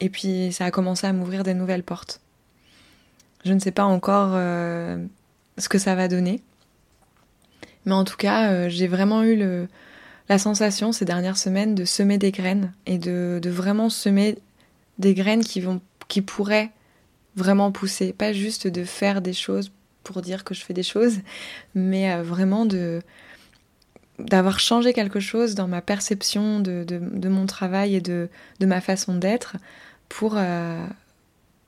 Et 0.00 0.08
puis, 0.08 0.52
ça 0.52 0.64
a 0.64 0.70
commencé 0.70 1.06
à 1.06 1.12
m'ouvrir 1.12 1.42
des 1.42 1.54
nouvelles 1.54 1.82
portes. 1.82 2.20
Je 3.44 3.52
ne 3.52 3.58
sais 3.58 3.72
pas 3.72 3.84
encore 3.84 4.32
euh, 4.34 4.98
ce 5.58 5.68
que 5.68 5.78
ça 5.78 5.94
va 5.94 6.08
donner. 6.08 6.42
Mais 7.84 7.94
en 7.94 8.04
tout 8.04 8.16
cas, 8.16 8.50
euh, 8.50 8.68
j'ai 8.68 8.86
vraiment 8.86 9.22
eu 9.22 9.42
la 10.28 10.38
sensation 10.38 10.92
ces 10.92 11.04
dernières 11.04 11.38
semaines 11.38 11.74
de 11.74 11.84
semer 11.84 12.18
des 12.18 12.32
graines 12.32 12.72
et 12.86 12.98
de, 12.98 13.40
vraiment 13.46 13.88
semer 13.88 14.38
des 14.98 15.14
graines 15.14 15.44
qui, 15.44 15.60
vont, 15.60 15.80
qui 16.08 16.22
pourraient 16.22 16.70
vraiment 17.36 17.72
pousser. 17.72 18.12
Pas 18.12 18.32
juste 18.32 18.66
de 18.66 18.84
faire 18.84 19.22
des 19.22 19.32
choses 19.32 19.70
pour 20.02 20.22
dire 20.22 20.44
que 20.44 20.54
je 20.54 20.64
fais 20.64 20.74
des 20.74 20.82
choses, 20.82 21.18
mais 21.74 22.12
euh, 22.12 22.22
vraiment 22.22 22.66
d'avoir 24.18 24.58
changé 24.60 24.92
quelque 24.92 25.20
chose 25.20 25.54
dans 25.54 25.68
ma 25.68 25.80
perception 25.80 26.60
de, 26.60 27.28
mon 27.28 27.46
travail 27.46 27.94
et 27.94 28.00
de 28.00 28.28
ma 28.60 28.80
façon 28.80 29.14
d'être 29.14 29.56
pour, 30.08 30.34
euh, 30.36 30.86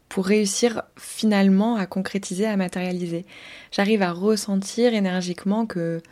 pour 0.08 0.26
réussir 0.26 0.82
finalement 0.96 1.76
à 1.76 1.86
concrétiser, 1.86 2.46
à 2.46 2.56
matérialiser. 2.56 3.24
J'arrive 3.70 4.02
à 4.02 4.12
ressentir 4.12 4.94
énergiquement 4.94 5.66
que, 5.66 6.02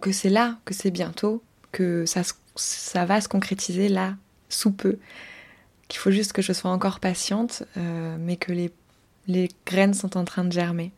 que 0.00 0.12
c'est 0.12 0.30
là, 0.30 0.58
que 0.64 0.74
c'est 0.74 0.90
bientôt, 0.90 1.42
que 1.72 2.06
ça, 2.06 2.22
ça 2.56 3.04
va 3.04 3.20
se 3.20 3.28
concrétiser 3.28 3.88
là, 3.88 4.16
sous 4.48 4.72
peu. 4.72 4.98
Qu'il 5.88 6.00
faut 6.00 6.10
juste 6.10 6.32
que 6.32 6.42
je 6.42 6.52
sois 6.52 6.70
encore 6.70 7.00
patiente, 7.00 7.64
euh, 7.76 8.16
mais 8.18 8.36
que 8.36 8.52
les, 8.52 8.72
les, 9.26 9.48
graines 9.66 9.94
sont 9.94 10.16
en 10.16 10.24
train 10.24 10.44
de 10.44 10.52
germer. 10.52 10.92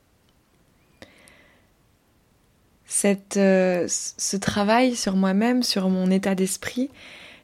Cette, 2.87 3.37
euh, 3.37 3.87
ce 3.89 4.37
travail 4.37 4.95
sur 4.95 5.17
moi-même, 5.17 5.65
sur 5.65 5.89
mon 5.91 6.11
état 6.11 6.37
d'esprit, 6.37 6.89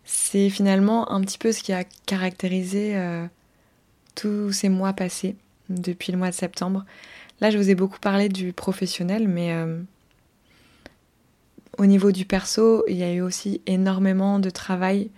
c'est 0.04 0.50
finalement 0.50 1.11
un 1.12 1.21
petit 1.21 1.38
peu 1.38 1.52
ce 1.52 1.62
qui 1.62 1.73
a 1.73 1.85
caractérisé 2.06 2.97
euh, 2.97 3.26
tous 4.14 4.52
ces 4.52 4.68
mois 4.68 4.92
passés, 4.92 5.37
depuis 5.68 6.12
le 6.12 6.18
mois 6.18 6.30
de 6.30 6.35
septembre. 6.35 6.85
Là, 7.40 7.50
je 7.50 7.59
vous 7.59 7.71
ai 7.71 7.75
beaucoup 7.75 7.99
parlé 7.99 8.28
du 8.28 8.52
professionnel, 8.52 9.28
mais 9.28 9.52
euh, 9.52 9.80
au 11.78 11.87
niveau 11.87 12.12
du 12.12 12.25
perso, 12.25 12.85
il 12.88 12.97
y 12.97 13.02
a 13.02 13.12
eu 13.12 13.21
aussi 13.21 13.61
énormément 13.66 14.38
de 14.38 14.50
travail 14.50 15.11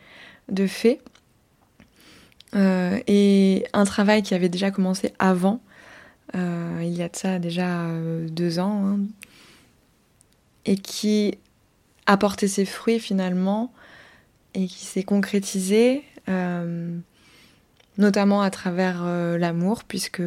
de 0.48 0.66
fait. 0.66 1.00
Euh, 2.54 3.00
et 3.06 3.66
un 3.72 3.84
travail 3.84 4.22
qui 4.22 4.34
avait 4.34 4.48
déjà 4.48 4.70
commencé 4.70 5.12
avant, 5.18 5.60
il 6.34 6.92
y 6.92 7.02
a 7.02 7.08
de 7.08 7.16
ça 7.16 7.38
déjà 7.38 7.86
deux 8.28 8.58
ans, 8.58 8.84
hein, 8.84 9.00
et 10.64 10.76
qui 10.76 11.38
a 12.06 12.16
porté 12.16 12.48
ses 12.48 12.64
fruits 12.64 12.98
finalement, 12.98 13.72
et 14.54 14.66
qui 14.66 14.84
s'est 14.84 15.02
concrétisé 15.02 16.04
notamment 17.98 18.42
à 18.42 18.50
travers 18.50 19.02
euh, 19.04 19.38
l'amour, 19.38 19.84
puisque 19.84 20.22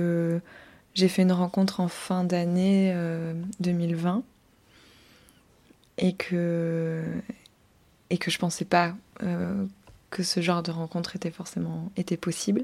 j'ai 0.93 1.07
fait 1.07 1.21
une 1.21 1.31
rencontre 1.31 1.79
en 1.79 1.87
fin 1.87 2.23
d'année 2.23 2.95
2020 3.59 4.15
euh, 4.15 4.21
et 5.97 6.13
que, 6.13 7.03
et 8.09 8.17
que 8.17 8.31
je 8.31 8.39
pensais 8.39 8.65
pas 8.65 8.95
euh, 9.23 9.65
que 10.09 10.23
ce 10.23 10.41
genre 10.41 10.63
de 10.63 10.71
rencontre 10.71 11.15
était 11.15 11.31
forcément 11.31 11.91
possible. 12.21 12.63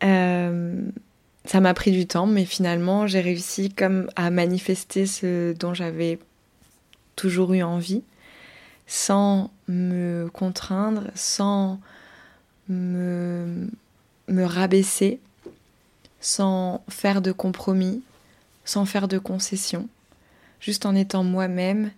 ça 0.00 1.60
m'a 1.60 1.74
pris 1.74 1.92
du 1.92 2.06
temps, 2.06 2.26
mais 2.26 2.44
finalement 2.44 3.06
j'ai 3.06 3.20
réussi 3.20 3.70
comme 3.70 4.10
à 4.16 4.30
manifester 4.30 5.06
ce 5.06 5.54
dont 5.54 5.72
j'avais 5.72 6.18
toujours 7.16 7.54
eu 7.54 7.62
envie, 7.62 8.02
sans 8.88 9.50
me 9.68 10.28
contraindre, 10.32 11.04
sans 11.14 11.78
me, 12.68 13.70
me 14.26 14.44
rabaisser 14.44 15.20
sans 16.20 16.82
faire 16.88 17.22
de 17.22 17.32
compromis, 17.32 18.02
sans 18.64 18.84
faire 18.84 19.08
de 19.08 19.18
concessions, 19.18 19.88
juste 20.60 20.86
en 20.86 20.94
étant 20.94 21.24
moi-même 21.24 21.90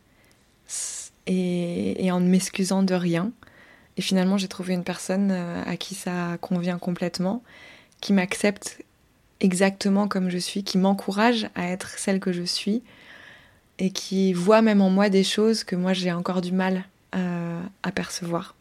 et, 1.27 2.11
en 2.13 2.21
ne 2.21 2.29
m'excusant 2.29 2.83
de 2.83 2.95
rien. 2.95 3.33
Et 3.97 4.03
finalement, 4.03 4.37
j'ai 4.37 4.49
trouvé 4.49 4.75
une 4.75 4.85
personne 4.85 5.31
euh, 5.31 5.63
à 5.65 5.77
qui 5.77 5.95
ça 5.95 6.39
convient 6.41 6.79
complètement, 6.79 7.43
qui 8.01 8.13
m'accepte 8.13 8.83
exactement 9.41 10.07
comme 10.07 10.29
je 10.29 10.39
suis, 10.39 10.65
qui 10.65 10.79
m'encourage 10.79 11.49
à 11.55 11.67
être 11.69 11.99
celle 11.99 12.21
que 12.21 12.33
je 12.33 12.43
suis 12.43 12.83
et 13.81 13.91
qui 13.91 14.33
voit 14.35 14.63
même 14.63 14.83
en 14.83 14.91
moi 14.91 15.09
des 15.09 15.25
choses 15.25 15.65
que 15.65 15.75
moi 15.75 15.95
j'ai 15.95 16.13
encore 16.13 16.43
du 16.43 16.53
mal 16.53 16.85
euh, 17.17 17.61
à 17.83 17.91
percevoir. 17.91 18.55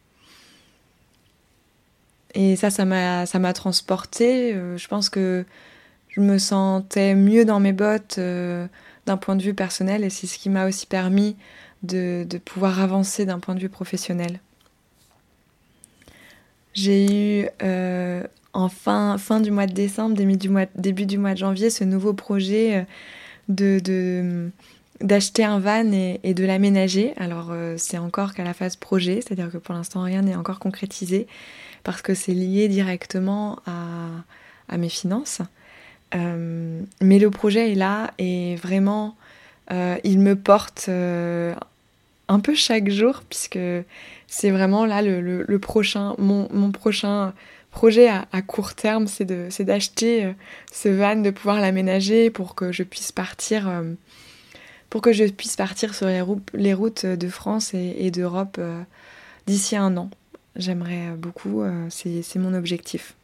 Et 2.34 2.56
ça, 2.56 2.70
ça 2.70 2.84
m'a, 2.84 3.26
ça 3.26 3.38
m'a 3.38 3.52
transporté. 3.52 4.54
Euh, 4.54 4.78
je 4.78 4.88
pense 4.88 5.10
que 5.10 5.44
je 6.08 6.20
me 6.20 6.38
sentais 6.38 7.14
mieux 7.14 7.44
dans 7.44 7.60
mes 7.60 7.72
bottes 7.72 8.16
euh, 8.18 8.66
d'un 9.06 9.16
point 9.18 9.36
de 9.36 9.42
vue 9.42 9.54
personnel 9.54 10.04
et 10.04 10.10
c'est 10.10 10.26
ce 10.26 10.38
qui 10.38 10.48
m'a 10.48 10.66
aussi 10.66 10.86
permis 10.86 11.36
de, 11.82 12.24
de 12.28 12.38
pouvoir 12.38 12.80
avancer 12.80 13.26
d'un 13.26 13.38
point 13.38 13.54
de 13.54 13.60
vue 13.60 13.68
professionnel. 13.68 14.40
J'ai 16.72 17.42
eu 17.42 17.48
en 18.52 18.68
fin, 18.68 19.18
fin, 19.18 19.40
du 19.40 19.50
mois 19.50 19.66
de 19.66 19.72
décembre, 19.72 20.16
début 20.16 20.36
du 20.36 20.48
mois, 20.48 20.66
début 20.76 21.04
du 21.04 21.18
mois 21.18 21.34
de 21.34 21.38
janvier, 21.38 21.68
ce 21.68 21.84
nouveau 21.84 22.14
projet 22.14 22.86
de, 23.48 23.80
de 23.82 24.50
d'acheter 25.00 25.44
un 25.44 25.58
van 25.58 25.90
et, 25.92 26.34
de 26.34 26.44
l'aménager. 26.44 27.14
Alors 27.16 27.52
c'est 27.76 27.98
encore 27.98 28.34
qu'à 28.34 28.44
la 28.44 28.54
phase 28.54 28.76
projet, 28.76 29.20
c'est-à-dire 29.22 29.50
que 29.50 29.58
pour 29.58 29.74
l'instant 29.74 30.02
rien 30.02 30.22
n'est 30.22 30.36
encore 30.36 30.58
concrétisé 30.58 31.26
parce 31.82 32.02
que 32.02 32.14
c'est 32.14 32.32
lié 32.32 32.68
directement 32.68 33.58
à, 33.66 34.76
mes 34.76 34.88
finances. 34.88 35.40
Euh, 36.14 36.80
mais 37.00 37.18
le 37.18 37.30
projet 37.30 37.72
est 37.72 37.74
là 37.74 38.12
et 38.18 38.56
vraiment, 38.56 39.16
euh, 39.72 39.96
il 40.04 40.20
me 40.20 40.36
porte 40.36 40.86
euh, 40.88 41.54
un 42.28 42.40
peu 42.40 42.54
chaque 42.54 42.88
jour 42.88 43.22
puisque 43.28 43.58
c'est 44.26 44.50
vraiment 44.50 44.86
là 44.86 45.02
le, 45.02 45.58
prochain, 45.58 46.14
mon, 46.18 46.70
prochain 46.72 47.32
projet 47.70 48.08
à, 48.08 48.42
court 48.42 48.74
terme, 48.74 49.06
c'est 49.06 49.24
d'acheter 49.24 50.32
ce 50.72 50.88
van, 50.88 51.16
de 51.16 51.30
pouvoir 51.30 51.60
l'aménager 51.60 52.30
pour 52.30 52.54
que 52.54 52.70
je 52.72 52.82
puisse 52.82 53.12
partir, 53.12 53.68
pour 54.90 55.00
que 55.00 55.12
je 55.12 55.24
puisse 55.24 55.56
partir 55.56 55.94
sur 55.94 56.06
les, 56.06 56.72
routes 56.72 57.06
de 57.06 57.28
France 57.28 57.72
et, 57.74 58.10
d'Europe 58.10 58.60
d'ici 59.46 59.76
un 59.76 59.96
an. 59.96 60.10
J'aimerais 60.56 61.12
beaucoup, 61.16 61.62
euh, 61.62 61.86
c'est 61.90 62.38
mon 62.38 62.54
objectif. 62.54 63.14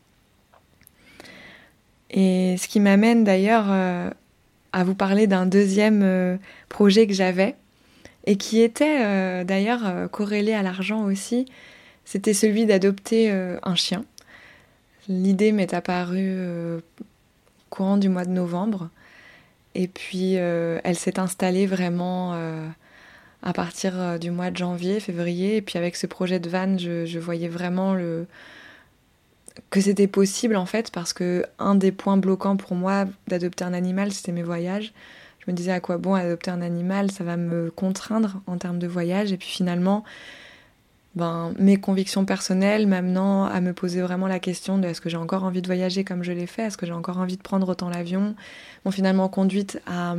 Et 2.11 2.56
ce 2.58 2.68
qui 2.68 2.78
m'amène 2.78 3.25
d'ailleurs 3.25 3.66
euh, 3.68 4.11
à 4.73 4.85
vous 4.85 4.94
parler 4.94 5.26
d'un 5.26 5.44
deuxième 5.44 6.02
euh, 6.02 6.37
projet 6.68 7.06
que 7.06 7.12
j'avais 7.12 7.56
et 8.26 8.37
qui 8.37 8.61
était 8.61 9.44
d'ailleurs 9.44 10.11
corrélé 10.11 10.52
à 10.52 10.61
l'argent 10.61 11.04
aussi, 11.04 11.46
c'était 12.04 12.35
celui 12.35 12.66
d'adopter 12.66 13.30
un 13.30 13.75
chien. 13.76 14.04
L'idée 15.06 15.52
m'est 15.52 15.73
apparue 15.73 16.37
courant 17.70 17.99
du 17.99 18.08
mois 18.08 18.25
de 18.25 18.32
novembre 18.32 18.90
et 19.76 19.88
puis 19.88 20.35
elle 20.35 20.97
s'est 20.97 21.18
installée 21.18 21.66
vraiment 21.66 22.35
à 23.42 23.52
partir 23.52 24.18
du 24.18 24.30
mois 24.30 24.50
de 24.50 24.56
janvier, 24.56 25.00
février. 25.00 25.56
Et 25.56 25.62
puis 25.62 25.78
avec 25.78 25.97
ce 25.97 26.06
projet 26.06 26.40
de 26.40 26.49
van, 26.49 26.78
je, 26.78 27.18
voyais 27.18 27.49
vraiment 27.49 27.95
le 27.95 28.26
que 29.71 29.80
c'était 29.80 30.06
possible 30.06 30.56
en 30.56 30.66
fait 30.66 30.90
parce 30.90 31.14
que 31.14 31.47
un 31.59 31.75
des 31.75 31.90
points 31.90 32.18
bloquants 32.18 32.59
pour 32.59 32.75
moi 32.75 33.06
d'adopter 33.26 33.64
un 33.64 33.73
animal 33.73 34.12
c'était 34.12 34.33
mes 34.33 34.42
voyages. 34.42 34.92
Je 35.38 35.50
me 35.50 35.56
disais 35.56 35.73
à 35.73 35.80
quoi 35.80 35.97
bon 35.97 36.14
adopter 36.14 36.50
un 36.50 36.61
animal? 36.61 37.11
Ça 37.11 37.25
va 37.25 37.37
me 37.37 37.71
contraindre 37.71 38.42
en 38.47 38.59
termes 38.59 38.78
de 38.78 38.87
voyage. 38.87 39.33
Et 39.33 39.37
puis 39.37 39.49
finalement 39.49 40.04
ben, 41.16 41.54
mes 41.58 41.78
convictions 41.78 42.25
personnelles 42.25 42.87
m'amenant 42.87 43.46
à 43.46 43.61
me 43.61 43.73
poser 43.73 44.02
vraiment 44.02 44.26
la 44.26 44.38
question 44.38 44.78
de 44.78 44.87
est-ce 44.87 45.00
que 45.00 45.08
j'ai 45.08 45.16
encore 45.16 45.44
envie 45.44 45.62
de 45.62 45.66
voyager 45.66 46.04
comme 46.04 46.23
je 46.23 46.32
l'ai 46.32 46.46
fait, 46.46 46.64
est-ce 46.64 46.76
que 46.76 46.87
j'ai 46.87 46.92
encore 46.92 47.18
envie 47.18 47.38
de 47.38 47.42
prendre 47.42 47.68
autant 47.68 47.88
l'avion, 47.88 48.35
m'ont 48.85 48.90
finalement 48.90 49.28
conduite 49.28 49.80
à 49.87 50.14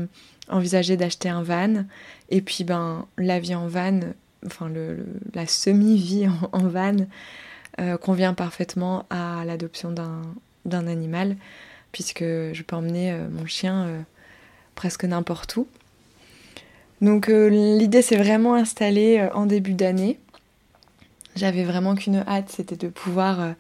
envisager 0.50 0.98
d'acheter 0.98 1.30
un 1.30 1.44
van. 1.44 1.86
Et 2.30 2.42
puis 2.42 2.64
ben, 2.64 3.06
la 3.18 3.40
vie 3.40 3.56
en 3.56 3.68
van, 3.68 4.00
enfin 4.46 4.72
la 5.34 5.46
semi-vie 5.46 6.28
en, 6.52 6.68
van, 6.68 6.96
euh, 7.80 7.98
convient 7.98 8.34
parfaitement 8.34 9.06
à 9.10 9.44
l'adoption 9.46 9.94
d'un 10.66 10.88
animal, 10.88 11.36
puisque 11.92 12.24
je 12.24 12.64
peux 12.64 12.76
emmener 12.76 13.12
euh, 13.12 13.28
mon 13.30 13.46
chien 13.46 13.84
euh, 13.84 14.02
presque 14.76 15.04
n'importe 15.04 15.56
où. 15.58 15.68
Donc 17.02 17.28
l'idée 17.28 18.02
s'est 18.02 18.18
vraiment 18.18 18.56
installée 18.56 19.30
en 19.36 19.46
début 19.46 19.76
d'année. 19.76 20.20
J'avais 21.38 21.64
vraiment 21.64 21.94
qu'une 21.94 22.24
hâte, 22.28 22.50
c'était 22.50 22.76
de 22.76 22.88
pouvoir 22.88 23.40
euh, 23.40 23.52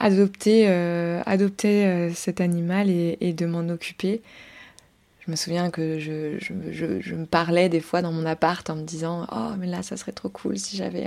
adopter, 0.00 0.66
euh, 0.68 1.22
adopter 1.24 1.86
euh, 1.86 2.12
cet 2.12 2.42
animal 2.42 2.90
et, 2.90 3.32
de 3.32 3.46
m'en 3.46 3.66
occuper. 3.70 4.20
Je 5.20 5.30
me 5.30 5.36
souviens 5.36 5.70
que 5.70 5.98
je, 5.98 6.52
me 7.14 7.24
parlais 7.24 7.70
des 7.70 7.80
fois 7.80 8.02
dans 8.02 8.12
mon 8.12 8.26
appart 8.26 8.68
en 8.68 8.76
me 8.76 8.82
disant 8.82 9.26
Oh, 9.32 9.56
mais 9.58 9.66
là, 9.66 9.82
ça 9.82 9.96
serait 9.96 10.12
trop 10.12 10.28
cool 10.28 10.58
si 10.58 10.76
j'avais 10.76 11.06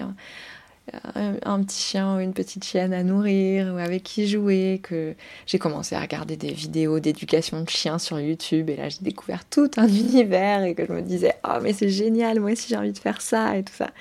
un, 1.14 1.64
petit 1.64 1.80
chien 1.80 2.16
ou 2.16 2.20
une 2.20 2.34
petite 2.34 2.64
chienne 2.64 2.94
à 2.94 3.04
nourrir 3.04 3.76
ou 3.76 3.78
avec 3.78 4.02
qui 4.02 4.28
jouer. 4.28 4.80
Que 4.82 5.14
j'ai 5.46 5.60
commencé 5.60 5.96
à 5.96 6.02
regarder 6.02 6.38
des 6.38 6.54
vidéos 6.54 7.00
d'éducation 7.00 7.62
de 7.62 7.70
chiens 7.70 8.00
sur 8.00 8.20
YouTube 8.20 8.72
et 8.72 8.78
là, 8.78 8.90
j'ai 8.90 9.02
découvert 9.02 9.46
tout 9.46 9.70
un 9.78 9.88
univers 9.88 10.64
et 10.64 10.74
que 10.74 10.88
je 10.88 10.92
me 10.92 11.02
disais 11.04 11.36
Oh, 11.48 11.60
mais 11.62 11.74
c'est 11.74 11.90
génial, 11.90 12.40
moi 12.40 12.52
aussi 12.54 12.68
j'ai 12.70 12.78
envie 12.78 12.94
de 12.94 12.98
faire 12.98 13.22
ça 13.22 13.56
et 13.58 13.64
tout 13.64 13.76
ça. 13.76 13.92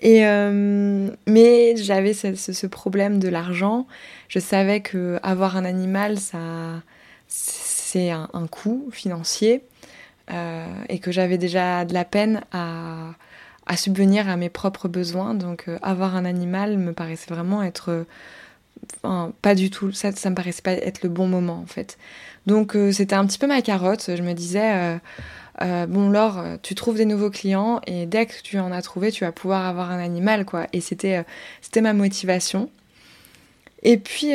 Et 0.00 0.26
euh, 0.26 1.10
mais 1.26 1.76
j'avais 1.76 2.14
ce, 2.14 2.66
problème 2.66 3.18
de 3.18 3.28
l'argent. 3.28 3.86
Je 4.28 4.38
savais 4.38 4.80
que 4.80 5.18
avoir 5.22 5.56
un 5.56 5.64
animal, 5.64 6.18
ça, 6.18 6.38
c'est 7.28 8.10
un, 8.10 8.46
coût 8.50 8.88
financier, 8.92 9.62
euh, 10.30 10.66
et 10.88 10.98
que 11.00 11.12
j'avais 11.12 11.38
déjà 11.38 11.84
de 11.84 11.92
la 11.92 12.04
peine 12.04 12.40
à, 12.52 13.10
à, 13.66 13.76
subvenir 13.76 14.28
à 14.28 14.36
mes 14.36 14.48
propres 14.48 14.88
besoins. 14.88 15.34
Donc, 15.34 15.64
euh, 15.68 15.78
avoir 15.82 16.16
un 16.16 16.24
animal 16.24 16.78
me 16.78 16.92
paraissait 16.92 17.32
vraiment 17.32 17.62
être, 17.62 18.06
pas 19.42 19.54
du 19.54 19.70
tout. 19.70 19.92
Ça, 19.92 20.12
ça 20.12 20.30
me 20.30 20.34
paraissait 20.34 20.62
pas 20.62 20.72
être 20.72 21.02
le 21.02 21.08
bon 21.08 21.26
moment 21.26 21.58
en 21.62 21.66
fait. 21.66 21.98
Donc, 22.46 22.74
euh, 22.74 22.92
c'était 22.92 23.14
un 23.14 23.26
petit 23.26 23.38
peu 23.38 23.46
ma 23.46 23.62
carotte. 23.62 24.10
Je 24.16 24.22
me 24.22 24.32
disais 24.32 24.98
euh, 25.62 25.86
bon 25.86 26.08
Laure, 26.08 26.38
euh, 26.38 26.56
tu 26.62 26.74
trouves 26.74 26.96
des 26.96 27.04
nouveaux 27.04 27.30
clients 27.30 27.80
et 27.86 28.06
dès 28.06 28.24
que 28.24 28.32
tu 28.42 28.58
en 28.58 28.72
as 28.72 28.80
trouvé, 28.80 29.12
tu 29.12 29.24
vas 29.24 29.32
pouvoir 29.32 29.66
avoir 29.66 29.90
un 29.90 29.98
animal 29.98 30.46
quoi. 30.46 30.66
Et 30.72 30.80
c'était 30.80 31.18
euh, 31.18 31.80
ma 31.82 31.92
motivation. 31.92 32.70
Et 33.82 33.96
puis 33.96 34.32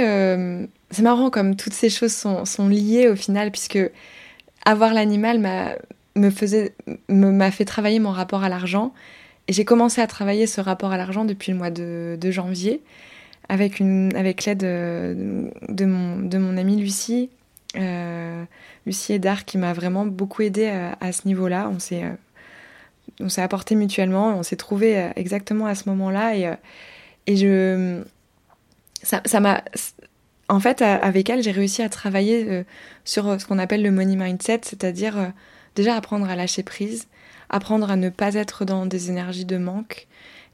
c'est 0.90 1.02
marrant 1.02 1.30
comme 1.30 1.56
toutes 1.56 1.74
ces 1.74 1.90
choses 1.90 2.14
sont, 2.14 2.46
sont, 2.46 2.68
liées 2.68 3.08
au 3.10 3.16
final 3.16 3.52
puisque 3.52 3.80
avoir 4.66 4.94
l'animal 4.94 5.40
m'a 5.40 5.76
me 6.16 6.32
faisait 6.32 6.74
m'a 7.10 7.52
fait 7.52 7.66
travailler 7.66 8.00
mon 8.00 8.10
rapport 8.10 8.44
à 8.44 8.50
l'argent 8.50 8.92
et 9.48 9.54
j'ai 9.54 9.64
commencé 9.64 10.02
à 10.02 10.08
travailler 10.08 10.48
ce 10.48 10.62
rapport 10.62 10.92
à 10.92 10.98
l'argent 10.98 11.26
depuis 11.26 11.52
le 11.52 11.60
mois 11.60 11.70
de 11.70 12.32
janvier 12.32 12.82
avec 13.50 13.80
une 13.80 14.16
avec 14.16 14.46
l'aide 14.46 14.60
de, 14.60 15.52
de, 15.70 15.86
mon 15.86 16.20
de 16.20 16.38
mon 16.38 16.58
amie 16.58 16.78
Lucie 16.78 17.30
euh, 17.78 18.44
Lucie 18.86 19.14
Edard 19.14 19.46
qui 19.46 19.58
m'a 19.58 19.74
vraiment 19.74 20.06
beaucoup 20.06 20.42
aidée 20.42 20.70
euh, 20.72 20.92
à, 21.02 21.12
ce 21.12 21.28
niveau-là. 21.28 21.70
On 21.74 21.80
s'est, 21.80 22.04
euh, 22.04 22.14
on 23.20 23.30
s'est 23.30 23.42
apporté 23.42 23.76
mutuellement, 23.76 24.38
on 24.38 24.44
s'est 24.44 24.56
trouvé 24.56 25.10
exactement 25.16 25.66
à 25.66 25.76
ce 25.76 25.90
moment-là 25.90 26.36
et, 26.36 26.54
et 27.28 27.38
je, 27.38 28.02
ça, 29.04 29.40
m'a, 29.40 29.64
en 30.50 30.60
fait, 30.60 30.82
avec 30.82 31.30
elle, 31.30 31.42
j'ai 31.42 31.52
réussi 31.52 31.82
à 31.82 31.90
travailler 31.90 32.66
sur 33.04 33.40
ce 33.40 33.46
qu'on 33.46 33.58
appelle 33.58 33.84
le 33.84 33.92
money 33.92 34.16
mindset, 34.16 34.62
c'est-à-dire 34.64 35.32
déjà 35.76 35.96
apprendre 35.96 36.28
à 36.28 36.36
lâcher 36.36 36.64
prise, 36.64 37.08
apprendre 37.50 37.90
à 37.90 37.96
ne 37.96 38.10
pas 38.10 38.34
être 38.36 38.66
dans 38.66 38.86
des 38.86 39.10
énergies 39.10 39.46
de 39.46 39.58
manque 39.58 40.08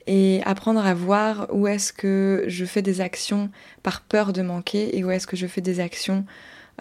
et 0.08 0.42
apprendre 0.46 0.86
à 0.86 0.94
voir 0.94 1.48
où 1.52 1.68
est-ce 1.68 1.94
que 1.94 2.46
je 2.48 2.66
fais 2.66 2.82
des 2.82 3.02
actions 3.02 3.50
par 3.84 4.02
peur 4.02 4.34
de 4.34 4.42
manquer 4.42 4.98
et 4.98 5.04
où 5.04 5.12
est-ce 5.12 5.28
que 5.28 5.38
je 5.38 5.48
fais 5.48 5.62
des 5.62 5.80
actions 5.80 6.26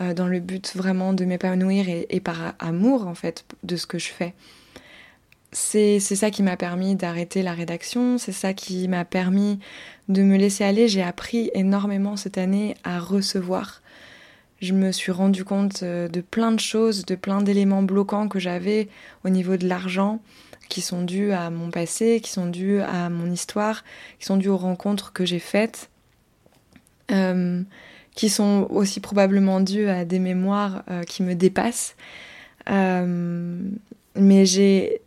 euh, 0.00 0.14
dans 0.14 0.26
le 0.26 0.40
but 0.40 0.74
vraiment 0.74 1.12
de 1.12 1.24
m'épanouir 1.24 1.86
et, 1.88 2.20
par 2.20 2.54
amour 2.58 3.06
en 3.06 3.14
fait 3.14 3.44
de 3.64 3.76
ce 3.76 3.86
que 3.86 3.98
je 3.98 4.08
fais. 4.08 4.34
C'est 5.52 5.98
ça 5.98 6.30
qui 6.30 6.44
m'a 6.44 6.56
permis 6.56 6.94
d'arrêter 6.94 7.42
la 7.42 7.52
rédaction, 7.52 8.18
c'est 8.18 8.32
ça 8.32 8.54
qui 8.54 8.86
m'a 8.86 9.04
permis 9.04 9.58
de 10.08 10.22
me 10.22 10.36
laisser 10.36 10.62
aller. 10.62 10.86
J'ai 10.86 11.02
appris 11.02 11.50
énormément 11.54 12.16
cette 12.16 12.38
année 12.38 12.76
à 12.84 13.00
recevoir. 13.00 13.82
Je 14.60 14.74
me 14.74 14.92
suis 14.92 15.10
rendu 15.10 15.44
compte 15.44 15.82
euh, 15.82 16.08
de 16.08 16.20
plein 16.20 16.52
de 16.52 16.60
choses, 16.60 17.06
de 17.06 17.14
plein 17.14 17.40
d'éléments 17.40 17.82
bloquants 17.82 18.28
que 18.28 18.38
j'avais 18.38 18.88
au 19.24 19.30
niveau 19.30 19.56
de 19.56 19.66
l'argent, 19.66 20.20
qui 20.68 20.82
sont 20.82 21.02
dus 21.02 21.32
à 21.32 21.48
mon 21.50 21.70
passé, 21.70 22.20
qui 22.22 22.30
sont 22.30 22.46
dus 22.46 22.80
à 22.80 23.08
mon 23.08 23.30
histoire, 23.30 23.84
qui 24.18 24.26
sont 24.26 24.36
dus 24.36 24.48
aux 24.48 24.58
rencontres 24.58 25.12
que 25.12 25.24
j'ai 25.24 25.38
faites. 25.38 25.88
Euh, 27.10 27.62
qui 28.14 28.28
sont 28.28 28.66
aussi 28.70 29.00
probablement 29.00 29.60
dus 29.60 29.88
à 29.88 30.04
des 30.04 30.18
mémoires 30.18 30.84
euh, 30.90 31.04
qui 31.04 31.22
me 31.22 31.34
dépassent. 31.34 31.96
Mais 32.66 34.44
j'ai, 34.44 35.00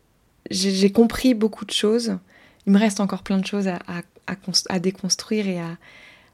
j'ai, 0.49 0.91
compris 0.91 1.33
beaucoup 1.33 1.65
de 1.65 1.71
choses. 1.71 2.17
Il 2.65 2.73
me 2.73 2.79
reste 2.79 2.99
encore 2.99 3.23
plein 3.23 3.37
de 3.37 3.45
choses 3.45 3.67
à, 3.67 3.79
à, 3.87 4.35
à, 4.69 4.79
déconstruire 4.79 5.47
et 5.47 5.59
à, 5.59 5.77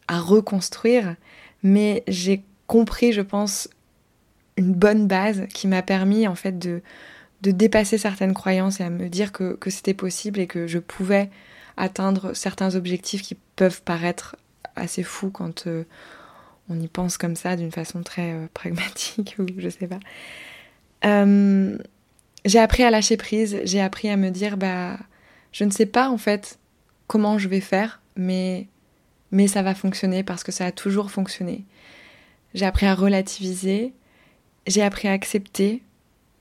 à 0.08 0.20
reconstruire. 0.20 1.16
Mais 1.62 2.04
j'ai 2.08 2.44
compris, 2.70 3.14
je 3.14 3.22
pense, 3.22 3.68
une 4.56 4.74
bonne 4.74 5.08
base 5.08 5.48
qui 5.54 5.68
m'a 5.68 5.82
permis 5.82 6.28
en 6.28 6.36
fait 6.36 6.60
de, 6.60 6.82
de 7.42 7.50
dépasser 7.52 7.98
certaines 7.98 8.36
croyances 8.36 8.80
et 8.80 8.84
à 8.84 8.92
me 8.92 9.10
dire 9.10 9.32
que, 9.32 9.56
que 9.56 9.72
c'était 9.72 9.96
possible 9.96 10.40
et 10.40 10.46
que 10.46 10.68
je 10.68 10.78
pouvais 10.78 11.32
atteindre 11.78 12.34
certains 12.34 12.76
objectifs 12.76 13.24
qui 13.24 13.36
peuvent 13.56 13.82
paraître 13.82 14.36
assez 14.76 15.02
fous 15.02 15.32
quand 15.32 15.66
euh, 15.66 15.84
on 16.70 16.80
y 16.80 16.88
pense 16.88 17.18
comme 17.18 17.36
ça 17.36 17.56
d'une 17.56 17.72
façon 17.72 18.04
très 18.04 18.34
euh, 18.34 18.48
pragmatique 18.54 19.36
ou 19.40 19.48
je 19.58 19.70
sais 19.70 19.88
pas. 19.88 20.00
Euh, 21.06 21.76
j'ai 22.46 22.60
appris 22.60 22.84
à 22.84 22.92
lâcher 22.92 23.18
prise, 23.18 23.62
j'ai 23.64 23.82
appris 23.82 24.10
à 24.10 24.16
me 24.16 24.30
dire 24.30 24.58
bah 24.58 25.00
je 25.52 25.64
ne 25.64 25.72
sais 25.72 25.88
pas 25.88 26.10
en 26.10 26.20
fait 26.20 26.60
comment 27.08 27.40
je 27.40 27.48
vais 27.48 27.62
faire, 27.62 28.00
mais 28.16 28.68
mais 29.32 29.48
ça 29.48 29.64
va 29.64 29.74
fonctionner 29.74 30.24
parce 30.24 30.44
que 30.44 30.52
ça 30.52 30.68
a 30.68 30.72
toujours 30.72 31.10
fonctionné. 31.10 31.66
J'ai 32.54 32.66
appris 32.66 32.86
à 32.86 32.96
relativiser, 32.96 33.94
j'ai 34.68 34.82
appris 34.82 35.08
à 35.08 35.12
accepter 35.12 35.82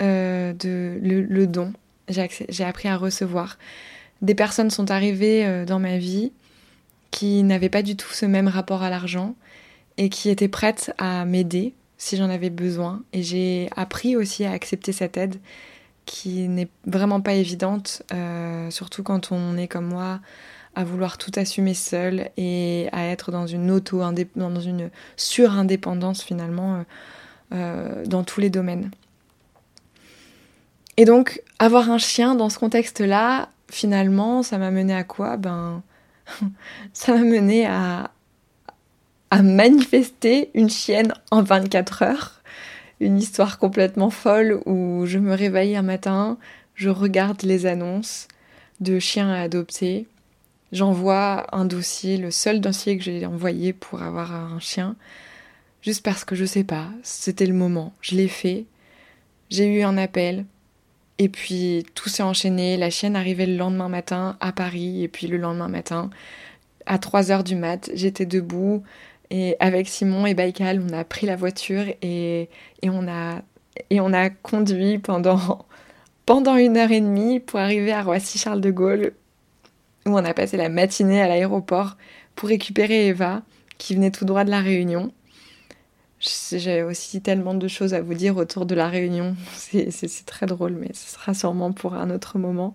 euh, 0.02 0.52
de, 0.52 0.98
le, 1.02 1.46
don, 1.46 1.72
j'ai 2.08 2.64
appris 2.64 2.88
à 2.88 2.96
recevoir. 2.96 3.58
Des 4.22 4.34
personnes 4.34 4.70
sont 4.70 4.90
arrivées 4.90 5.64
dans 5.66 5.78
ma 5.78 5.98
vie 5.98 6.32
qui 7.10 7.42
n'avaient 7.42 7.68
pas 7.68 7.82
du 7.82 7.96
tout 7.96 8.12
ce 8.12 8.26
même 8.26 8.48
rapport 8.48 8.82
à 8.82 8.90
l'argent, 8.90 9.34
et 9.98 10.08
qui 10.08 10.30
était 10.30 10.48
prête 10.48 10.94
à 10.96 11.24
m'aider 11.26 11.74
si 11.98 12.16
j'en 12.16 12.30
avais 12.30 12.50
besoin. 12.50 13.02
Et 13.12 13.22
j'ai 13.22 13.68
appris 13.76 14.16
aussi 14.16 14.44
à 14.44 14.52
accepter 14.52 14.92
cette 14.92 15.16
aide 15.16 15.36
qui 16.06 16.48
n'est 16.48 16.68
vraiment 16.86 17.20
pas 17.20 17.34
évidente, 17.34 18.02
euh, 18.14 18.70
surtout 18.70 19.02
quand 19.02 19.30
on 19.30 19.58
est 19.58 19.68
comme 19.68 19.86
moi 19.86 20.20
à 20.78 20.84
vouloir 20.84 21.18
tout 21.18 21.32
assumer 21.34 21.74
seul 21.74 22.30
et 22.36 22.88
à 22.92 23.06
être 23.06 23.32
dans 23.32 23.48
une 23.48 23.68
auto 23.72 23.98
dans 24.36 24.60
une 24.60 24.90
surindépendance 25.16 26.22
finalement 26.22 26.76
euh, 26.76 26.82
euh, 27.52 28.06
dans 28.06 28.22
tous 28.22 28.40
les 28.40 28.48
domaines. 28.48 28.92
Et 30.96 31.04
donc 31.04 31.42
avoir 31.58 31.90
un 31.90 31.98
chien 31.98 32.36
dans 32.36 32.48
ce 32.48 32.60
contexte-là, 32.60 33.48
finalement, 33.68 34.44
ça 34.44 34.58
m'a 34.58 34.70
mené 34.70 34.94
à 34.94 35.02
quoi? 35.02 35.36
Ben 35.36 35.82
ça 36.92 37.12
m'a 37.12 37.24
mené 37.24 37.66
à, 37.66 38.12
à 39.32 39.42
manifester 39.42 40.52
une 40.54 40.70
chienne 40.70 41.12
en 41.32 41.42
24 41.42 42.02
heures. 42.02 42.40
Une 43.00 43.18
histoire 43.18 43.58
complètement 43.58 44.10
folle 44.10 44.60
où 44.64 45.06
je 45.06 45.18
me 45.18 45.34
réveille 45.34 45.74
un 45.74 45.82
matin, 45.82 46.38
je 46.76 46.88
regarde 46.88 47.42
les 47.42 47.66
annonces 47.66 48.28
de 48.78 49.00
chiens 49.00 49.28
à 49.28 49.40
adopter. 49.40 50.06
J'envoie 50.72 51.46
un 51.54 51.64
dossier, 51.64 52.18
le 52.18 52.30
seul 52.30 52.60
dossier 52.60 52.98
que 52.98 53.04
j'ai 53.04 53.24
envoyé 53.24 53.72
pour 53.72 54.02
avoir 54.02 54.34
un 54.34 54.60
chien, 54.60 54.96
juste 55.82 56.04
parce 56.04 56.24
que 56.24 56.34
je 56.34 56.44
sais 56.44 56.64
pas, 56.64 56.88
c'était 57.02 57.46
le 57.46 57.54
moment. 57.54 57.94
Je 58.02 58.16
l'ai 58.16 58.28
fait. 58.28 58.66
J'ai 59.50 59.66
eu 59.66 59.82
un 59.82 59.96
appel. 59.96 60.44
Et 61.18 61.28
puis 61.28 61.84
tout 61.94 62.08
s'est 62.08 62.22
enchaîné. 62.22 62.76
La 62.76 62.90
chienne 62.90 63.16
arrivait 63.16 63.46
le 63.46 63.56
lendemain 63.56 63.88
matin 63.88 64.36
à 64.40 64.52
Paris. 64.52 65.02
Et 65.02 65.08
puis 65.08 65.26
le 65.26 65.36
lendemain 65.36 65.68
matin, 65.68 66.10
à 66.86 66.98
3 66.98 67.32
heures 67.32 67.44
du 67.44 67.56
mat, 67.56 67.90
j'étais 67.94 68.26
debout. 68.26 68.82
Et 69.30 69.56
avec 69.60 69.88
Simon 69.88 70.26
et 70.26 70.34
Baïkal, 70.34 70.82
on 70.86 70.92
a 70.92 71.04
pris 71.04 71.26
la 71.26 71.36
voiture 71.36 71.84
et, 72.02 72.48
et, 72.82 72.90
on, 72.90 73.08
a, 73.08 73.42
et 73.90 74.00
on 74.00 74.12
a 74.12 74.30
conduit 74.30 74.98
pendant, 74.98 75.66
pendant 76.26 76.56
une 76.56 76.76
heure 76.76 76.92
et 76.92 77.00
demie 77.00 77.40
pour 77.40 77.58
arriver 77.58 77.92
à 77.92 78.02
Roissy-Charles 78.02 78.60
de 78.60 78.70
Gaulle, 78.70 79.12
on 80.14 80.24
a 80.24 80.34
passé 80.34 80.56
la 80.56 80.68
matinée 80.68 81.20
à 81.20 81.28
l'aéroport 81.28 81.96
pour 82.34 82.48
récupérer 82.48 83.08
Eva, 83.08 83.42
qui 83.78 83.94
venait 83.94 84.10
tout 84.10 84.24
droit 84.24 84.44
de 84.44 84.50
la 84.50 84.60
Réunion. 84.60 85.12
J'ai 86.20 86.82
aussi 86.82 87.20
tellement 87.20 87.54
de 87.54 87.68
choses 87.68 87.94
à 87.94 88.00
vous 88.00 88.14
dire 88.14 88.36
autour 88.36 88.66
de 88.66 88.74
la 88.74 88.88
Réunion. 88.88 89.36
C'est 89.54 90.26
très 90.26 90.46
drôle, 90.46 90.72
mais 90.72 90.90
ce 90.92 91.12
sera 91.12 91.32
sûrement 91.34 91.72
pour 91.72 91.94
un 91.94 92.10
autre 92.10 92.38
moment. 92.38 92.74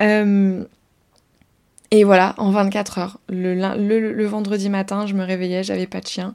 Euh, 0.00 0.64
et 1.90 2.04
voilà, 2.04 2.34
en 2.38 2.50
24 2.50 2.98
heures. 2.98 3.20
Le, 3.28 3.54
le, 3.54 4.26
vendredi 4.26 4.70
matin, 4.70 5.06
je 5.06 5.14
me 5.14 5.24
réveillais, 5.24 5.62
j'avais 5.62 5.86
pas 5.86 6.00
de 6.00 6.06
chien. 6.06 6.34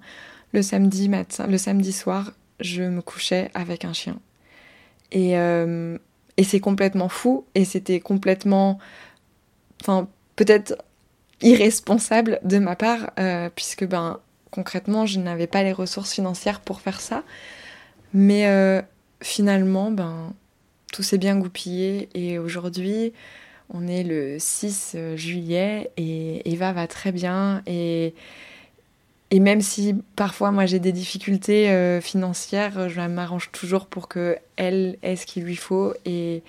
Le 0.53 0.61
samedi, 0.61 1.09
matin, 1.09 1.47
le 1.47 1.57
samedi 1.57 1.91
soir, 1.91 2.31
je 2.59 2.83
me 2.83 3.01
couchais 3.01 3.49
avec 3.53 3.83
un 3.83 3.93
chien. 3.93 4.19
Et, 5.11 5.37
euh, 5.37 5.97
et 6.37 6.43
c'est 6.43 6.59
complètement 6.59 7.09
fou. 7.09 7.45
Et 7.55 7.65
c'était 7.65 7.99
complètement. 7.99 8.79
Enfin, 9.81 10.07
peut-être 10.35 10.75
irresponsable 11.41 12.39
de 12.43 12.57
ma 12.57 12.75
part, 12.75 13.11
euh, 13.19 13.49
puisque 13.53 13.85
ben 13.85 14.19
concrètement, 14.51 15.05
je 15.05 15.19
n'avais 15.19 15.47
pas 15.47 15.63
les 15.63 15.73
ressources 15.73 16.13
financières 16.13 16.61
pour 16.61 16.81
faire 16.81 17.01
ça. 17.01 17.23
Mais 18.13 18.47
euh, 18.47 18.81
finalement, 19.21 19.91
ben, 19.91 20.33
tout 20.93 21.03
s'est 21.03 21.17
bien 21.17 21.37
goupillé 21.37 22.09
et 22.13 22.39
aujourd'hui, 22.39 23.13
on 23.69 23.87
est 23.87 24.03
le 24.03 24.37
6 24.39 24.93
euh, 24.95 25.17
juillet 25.17 25.91
et 25.97 26.49
Eva 26.51 26.71
va 26.71 26.87
très 26.87 27.11
bien 27.11 27.61
et, 27.67 28.15
et 29.29 29.39
même 29.41 29.61
si 29.61 29.93
parfois 30.15 30.51
moi 30.51 30.65
j'ai 30.65 30.79
des 30.79 30.93
difficultés 30.93 31.99
financières, 32.01 32.87
je 32.87 33.01
m'arrange 33.01 33.51
toujours 33.51 33.87
pour 33.87 34.07
que 34.07 34.37
elle 34.55 34.97
ait 35.03 35.17
ce 35.17 35.25
qu'il 35.25 35.43
lui 35.43 35.57
faut 35.57 35.93
et, 36.05 36.43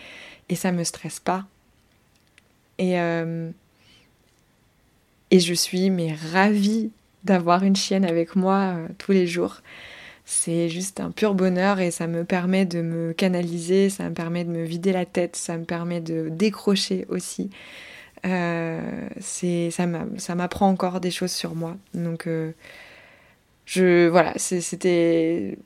et 0.48 0.54
ça 0.54 0.70
me 0.70 0.84
stresse 0.84 1.18
pas. 1.18 1.44
Et, 2.78 2.96
et 5.30 5.40
je 5.40 5.54
suis 5.54 5.90
mais 5.90 6.14
ravie 6.32 6.90
d'avoir 7.24 7.62
une 7.62 7.76
chienne 7.76 8.04
avec 8.04 8.36
moi 8.36 8.74
euh, 8.76 8.88
tous 8.98 9.12
les 9.12 9.26
jours. 9.26 9.60
C'est 10.24 10.68
juste 10.68 11.00
un 11.00 11.10
pur 11.10 11.34
bonheur 11.34 11.80
et 11.80 11.90
ça 11.90 12.06
me 12.06 12.24
permet 12.24 12.66
de 12.66 12.82
me 12.82 13.12
canaliser, 13.12 13.88
ça 13.88 14.08
me 14.08 14.14
permet 14.14 14.44
de 14.44 14.50
me 14.50 14.62
vider 14.62 14.92
la 14.92 15.06
tête, 15.06 15.36
ça 15.36 15.56
me 15.56 15.64
permet 15.64 16.00
de 16.00 16.28
décrocher 16.30 17.06
aussi. 17.08 17.50
Euh, 18.26 19.08
ça 19.20 20.34
m'apprend 20.34 20.68
encore 20.68 21.00
des 21.00 21.10
choses 21.10 21.32
sur 21.32 21.54
moi. 21.54 21.76
Donc 21.94 22.26
euh, 22.26 22.52
je 23.64 24.08
voilà, 24.08 24.34
c'était 24.36 25.56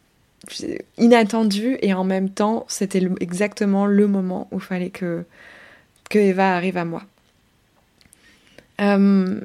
inattendu 0.98 1.76
et 1.82 1.94
en 1.94 2.04
même 2.04 2.30
temps 2.30 2.64
c'était 2.68 3.08
exactement 3.20 3.86
le 3.86 4.06
moment 4.06 4.48
où 4.52 4.58
il 4.58 4.62
fallait 4.62 4.90
que 4.90 5.24
que 6.12 6.18
Eva 6.18 6.54
arrive 6.54 6.76
à 6.76 6.84
moi. 6.84 7.02
Euh, 8.82 9.40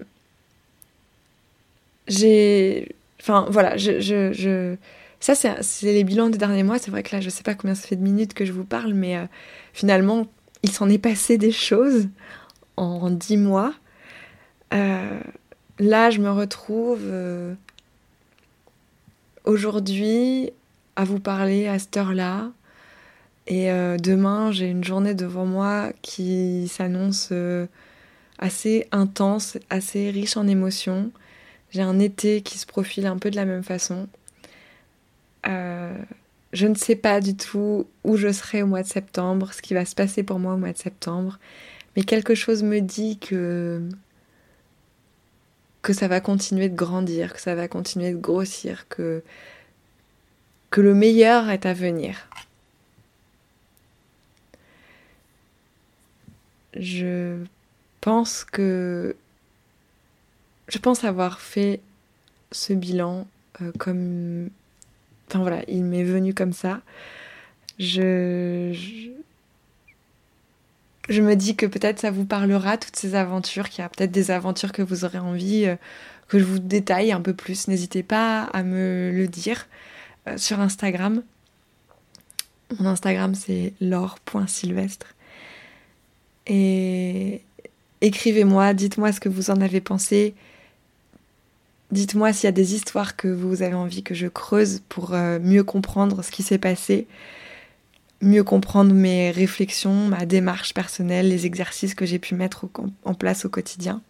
j'ai. 2.08 2.94
Enfin, 3.22 3.48
voilà, 3.50 3.78
je. 3.78 4.02
je. 4.02 4.76
Ça, 5.20 5.34
c'est 5.34 5.94
les 5.94 6.04
bilans 6.04 6.30
des 6.30 6.38
derniers 6.38 6.64
mois. 6.64 6.78
C'est 6.78 6.92
vrai 6.92 7.04
que 7.04 7.16
là, 7.16 7.22
je 7.22 7.30
sais 7.30 7.42
pas 7.42 7.56
combien 7.56 7.74
ça 7.74 7.88
fait 7.88 7.96
de 7.96 8.04
minutes 8.04 8.34
que 8.34 8.46
je 8.46 8.52
vous 8.52 8.66
parle, 8.66 8.94
mais 8.94 9.18
euh, 9.18 9.26
finalement, 9.74 10.28
il 10.62 10.72
s'en 10.72 10.90
est 10.90 11.00
passé 11.00 11.38
des 11.38 11.54
choses 11.54 12.10
en 12.76 13.10
dix 13.10 13.38
mois. 13.38 13.74
Euh, 14.74 15.20
là, 15.80 16.10
je 16.10 16.20
me 16.20 16.30
retrouve 16.30 17.02
aujourd'hui 19.46 20.52
à 20.98 21.06
vous 21.06 21.20
parler 21.20 21.68
à 21.68 21.80
cette 21.80 21.96
heure-là. 21.96 22.52
Et 23.48 23.70
demain, 23.98 24.52
j'ai 24.52 24.70
une 24.70 24.84
journée 24.84 25.14
devant 25.14 25.46
moi 25.46 25.94
qui 26.02 26.68
s'annonce 26.68 27.32
assez 28.40 28.88
intense, 28.92 29.58
assez 29.70 30.10
riche 30.12 30.38
en 30.38 30.48
émotions. 30.48 31.12
J'ai 31.72 31.82
un 31.82 32.00
été 32.00 32.42
qui 32.42 32.58
se 32.58 32.66
profile 32.66 33.06
un 33.08 33.18
peu 33.18 33.30
de 33.32 33.36
la 33.36 33.46
même 33.46 33.64
façon. 33.64 34.08
Euh, 35.48 35.98
je 36.54 36.68
ne 36.68 36.76
sais 36.76 36.96
pas 36.96 37.20
du 37.22 37.36
tout 37.36 37.88
où 38.04 38.18
je 38.18 38.32
serai 38.32 38.64
au 38.64 38.68
mois 38.68 38.84
de 38.84 38.88
septembre, 38.88 39.54
ce 39.54 39.62
qui 39.62 39.74
va 39.74 39.86
se 39.86 39.96
passer 39.96 40.24
pour 40.24 40.40
moi 40.40 40.54
au 40.54 40.58
mois 40.58 40.72
de 40.72 40.78
septembre, 40.78 41.40
mais 41.96 42.04
quelque 42.04 42.36
chose 42.36 42.64
me 42.64 42.80
dit 42.80 43.18
que 43.18 43.82
ça 45.90 46.08
va 46.08 46.20
continuer 46.20 46.68
de 46.68 46.76
grandir, 46.76 47.34
que 47.34 47.42
ça 47.42 47.56
va 47.56 47.68
continuer 47.68 48.12
de 48.12 48.18
grossir, 48.18 48.88
que 48.90 49.24
le 50.76 50.94
meilleur 50.94 51.50
est 51.50 51.66
à 51.66 51.74
venir. 51.74 52.28
Je 56.80 57.38
pense 58.02 58.44
que 58.44 59.16
je 60.68 60.78
pense 60.80 61.04
avoir 61.04 61.40
fait 61.40 61.80
ce 62.52 62.74
bilan 62.74 63.28
euh, 63.62 63.72
comme. 63.78 64.50
Enfin 65.30 65.40
voilà, 65.40 65.64
il 65.68 65.84
m'est 65.84 66.04
venu 66.04 66.34
comme 66.34 66.54
ça. 66.54 66.82
Je, 67.80 68.74
je, 71.10 71.22
me 71.22 71.36
dis 71.36 71.56
que 71.56 71.66
peut-être 71.66 72.00
ça 72.00 72.12
vous 72.12 72.26
parlera, 72.26 72.78
toutes 72.78 72.96
ces 72.96 73.14
aventures, 73.14 73.70
qu'il 73.70 73.82
y 73.82 73.86
a 73.86 73.90
peut-être 73.90 74.12
des 74.12 74.32
aventures 74.32 74.72
que 74.72 74.82
vous 74.82 75.06
aurez 75.06 75.20
envie 75.20 75.66
euh, 75.66 75.76
que 76.28 76.40
je 76.40 76.44
vous 76.44 76.60
détaille 76.60 77.12
un 77.12 77.22
peu 77.22 77.34
plus. 77.34 77.68
N'hésitez 77.68 78.04
pas 78.04 78.44
à 78.44 78.64
me 78.64 79.12
le 79.14 79.28
dire 79.28 79.68
euh, 80.28 80.38
sur 80.38 80.60
Instagram. 80.60 81.24
Mon 82.80 82.88
Instagram 82.88 83.36
c'est 83.36 83.74
laure.sylvestre. 83.80 85.08
Et 86.48 87.42
écrivez-moi, 88.02 88.74
dites-moi 88.74 89.12
ce 89.12 89.20
que 89.20 89.30
vous 89.30 89.52
en 89.52 89.62
avez 89.62 89.82
pensé. 89.82 90.34
Dites-moi 91.92 92.34
s'il 92.34 92.46
y 92.46 92.48
a 92.48 92.52
des 92.54 92.74
histoires 92.74 93.16
que 93.16 93.28
vous 93.28 93.62
avez 93.62 93.76
envie 93.76 94.04
que 94.04 94.16
je 94.16 94.28
creuse 94.28 94.82
pour 94.90 95.14
euh, 95.14 95.40
mieux 95.40 95.64
comprendre 95.64 96.24
ce 96.24 96.32
qui 96.32 96.44
s'est 96.44 96.58
passé, 96.58 97.08
mieux 98.22 98.44
comprendre 98.44 98.94
mes 98.94 99.32
réflexions, 99.32 100.08
ma 100.08 100.26
démarche 100.26 100.74
personnelle, 100.74 101.30
les 101.30 101.46
exercices 101.46 101.96
que 101.96 102.06
j'ai 102.06 102.20
pu 102.20 102.36
mettre 102.36 102.66
en 103.06 103.14
place 103.14 103.46
au 103.46 103.50
quotidien. 103.50 104.02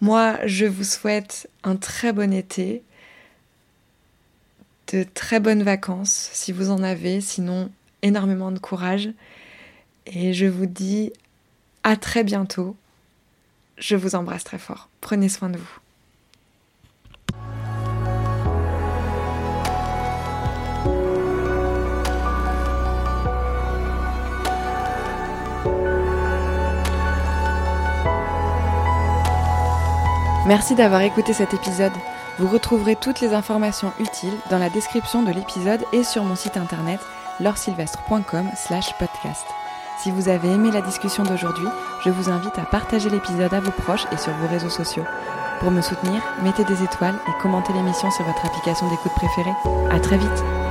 Moi, 0.00 0.38
je 0.46 0.64
vous 0.64 0.84
souhaite 0.84 1.48
un 1.64 1.76
très 1.76 2.12
bon 2.12 2.32
été, 2.32 2.82
de 4.92 5.04
très 5.14 5.40
bonnes 5.40 5.62
vacances 5.62 6.30
si 6.32 6.52
vous 6.52 6.70
en 6.70 6.82
avez, 6.82 7.20
sinon 7.20 7.70
énormément 8.02 8.52
de 8.52 8.58
courage. 8.58 9.10
Et 10.10 10.32
je 10.32 10.46
vous 10.46 10.66
dis 10.66 11.12
à 11.82 11.96
très 11.96 12.24
bientôt. 12.24 12.76
Je 13.76 13.94
vous 13.94 14.14
embrasse 14.14 14.44
très 14.44 14.58
fort. 14.58 14.88
Prenez 15.00 15.28
soin 15.28 15.50
de 15.50 15.58
vous. 15.58 15.78
Merci 30.46 30.74
d'avoir 30.74 31.02
écouté 31.02 31.34
cet 31.34 31.52
épisode. 31.52 31.92
Vous 32.38 32.48
retrouverez 32.48 32.96
toutes 32.96 33.20
les 33.20 33.34
informations 33.34 33.92
utiles 34.00 34.32
dans 34.48 34.58
la 34.58 34.70
description 34.70 35.22
de 35.22 35.30
l'épisode 35.30 35.84
et 35.92 36.02
sur 36.02 36.24
mon 36.24 36.36
site 36.36 36.56
internet 36.56 37.00
laursylvestre.com 37.40 38.48
slash 38.56 38.94
podcast. 38.98 39.44
Si 39.98 40.12
vous 40.12 40.28
avez 40.28 40.52
aimé 40.52 40.70
la 40.70 40.80
discussion 40.80 41.24
d'aujourd'hui, 41.24 41.66
je 42.04 42.10
vous 42.10 42.30
invite 42.30 42.56
à 42.56 42.62
partager 42.62 43.10
l'épisode 43.10 43.52
à 43.52 43.58
vos 43.58 43.72
proches 43.72 44.06
et 44.12 44.16
sur 44.16 44.32
vos 44.34 44.46
réseaux 44.46 44.68
sociaux. 44.68 45.02
Pour 45.58 45.72
me 45.72 45.82
soutenir, 45.82 46.22
mettez 46.40 46.62
des 46.64 46.84
étoiles 46.84 47.18
et 47.26 47.42
commentez 47.42 47.72
l'émission 47.72 48.08
sur 48.12 48.24
votre 48.24 48.46
application 48.46 48.88
d'écoute 48.88 49.12
préférée. 49.16 49.56
À 49.90 49.98
très 49.98 50.16
vite! 50.16 50.67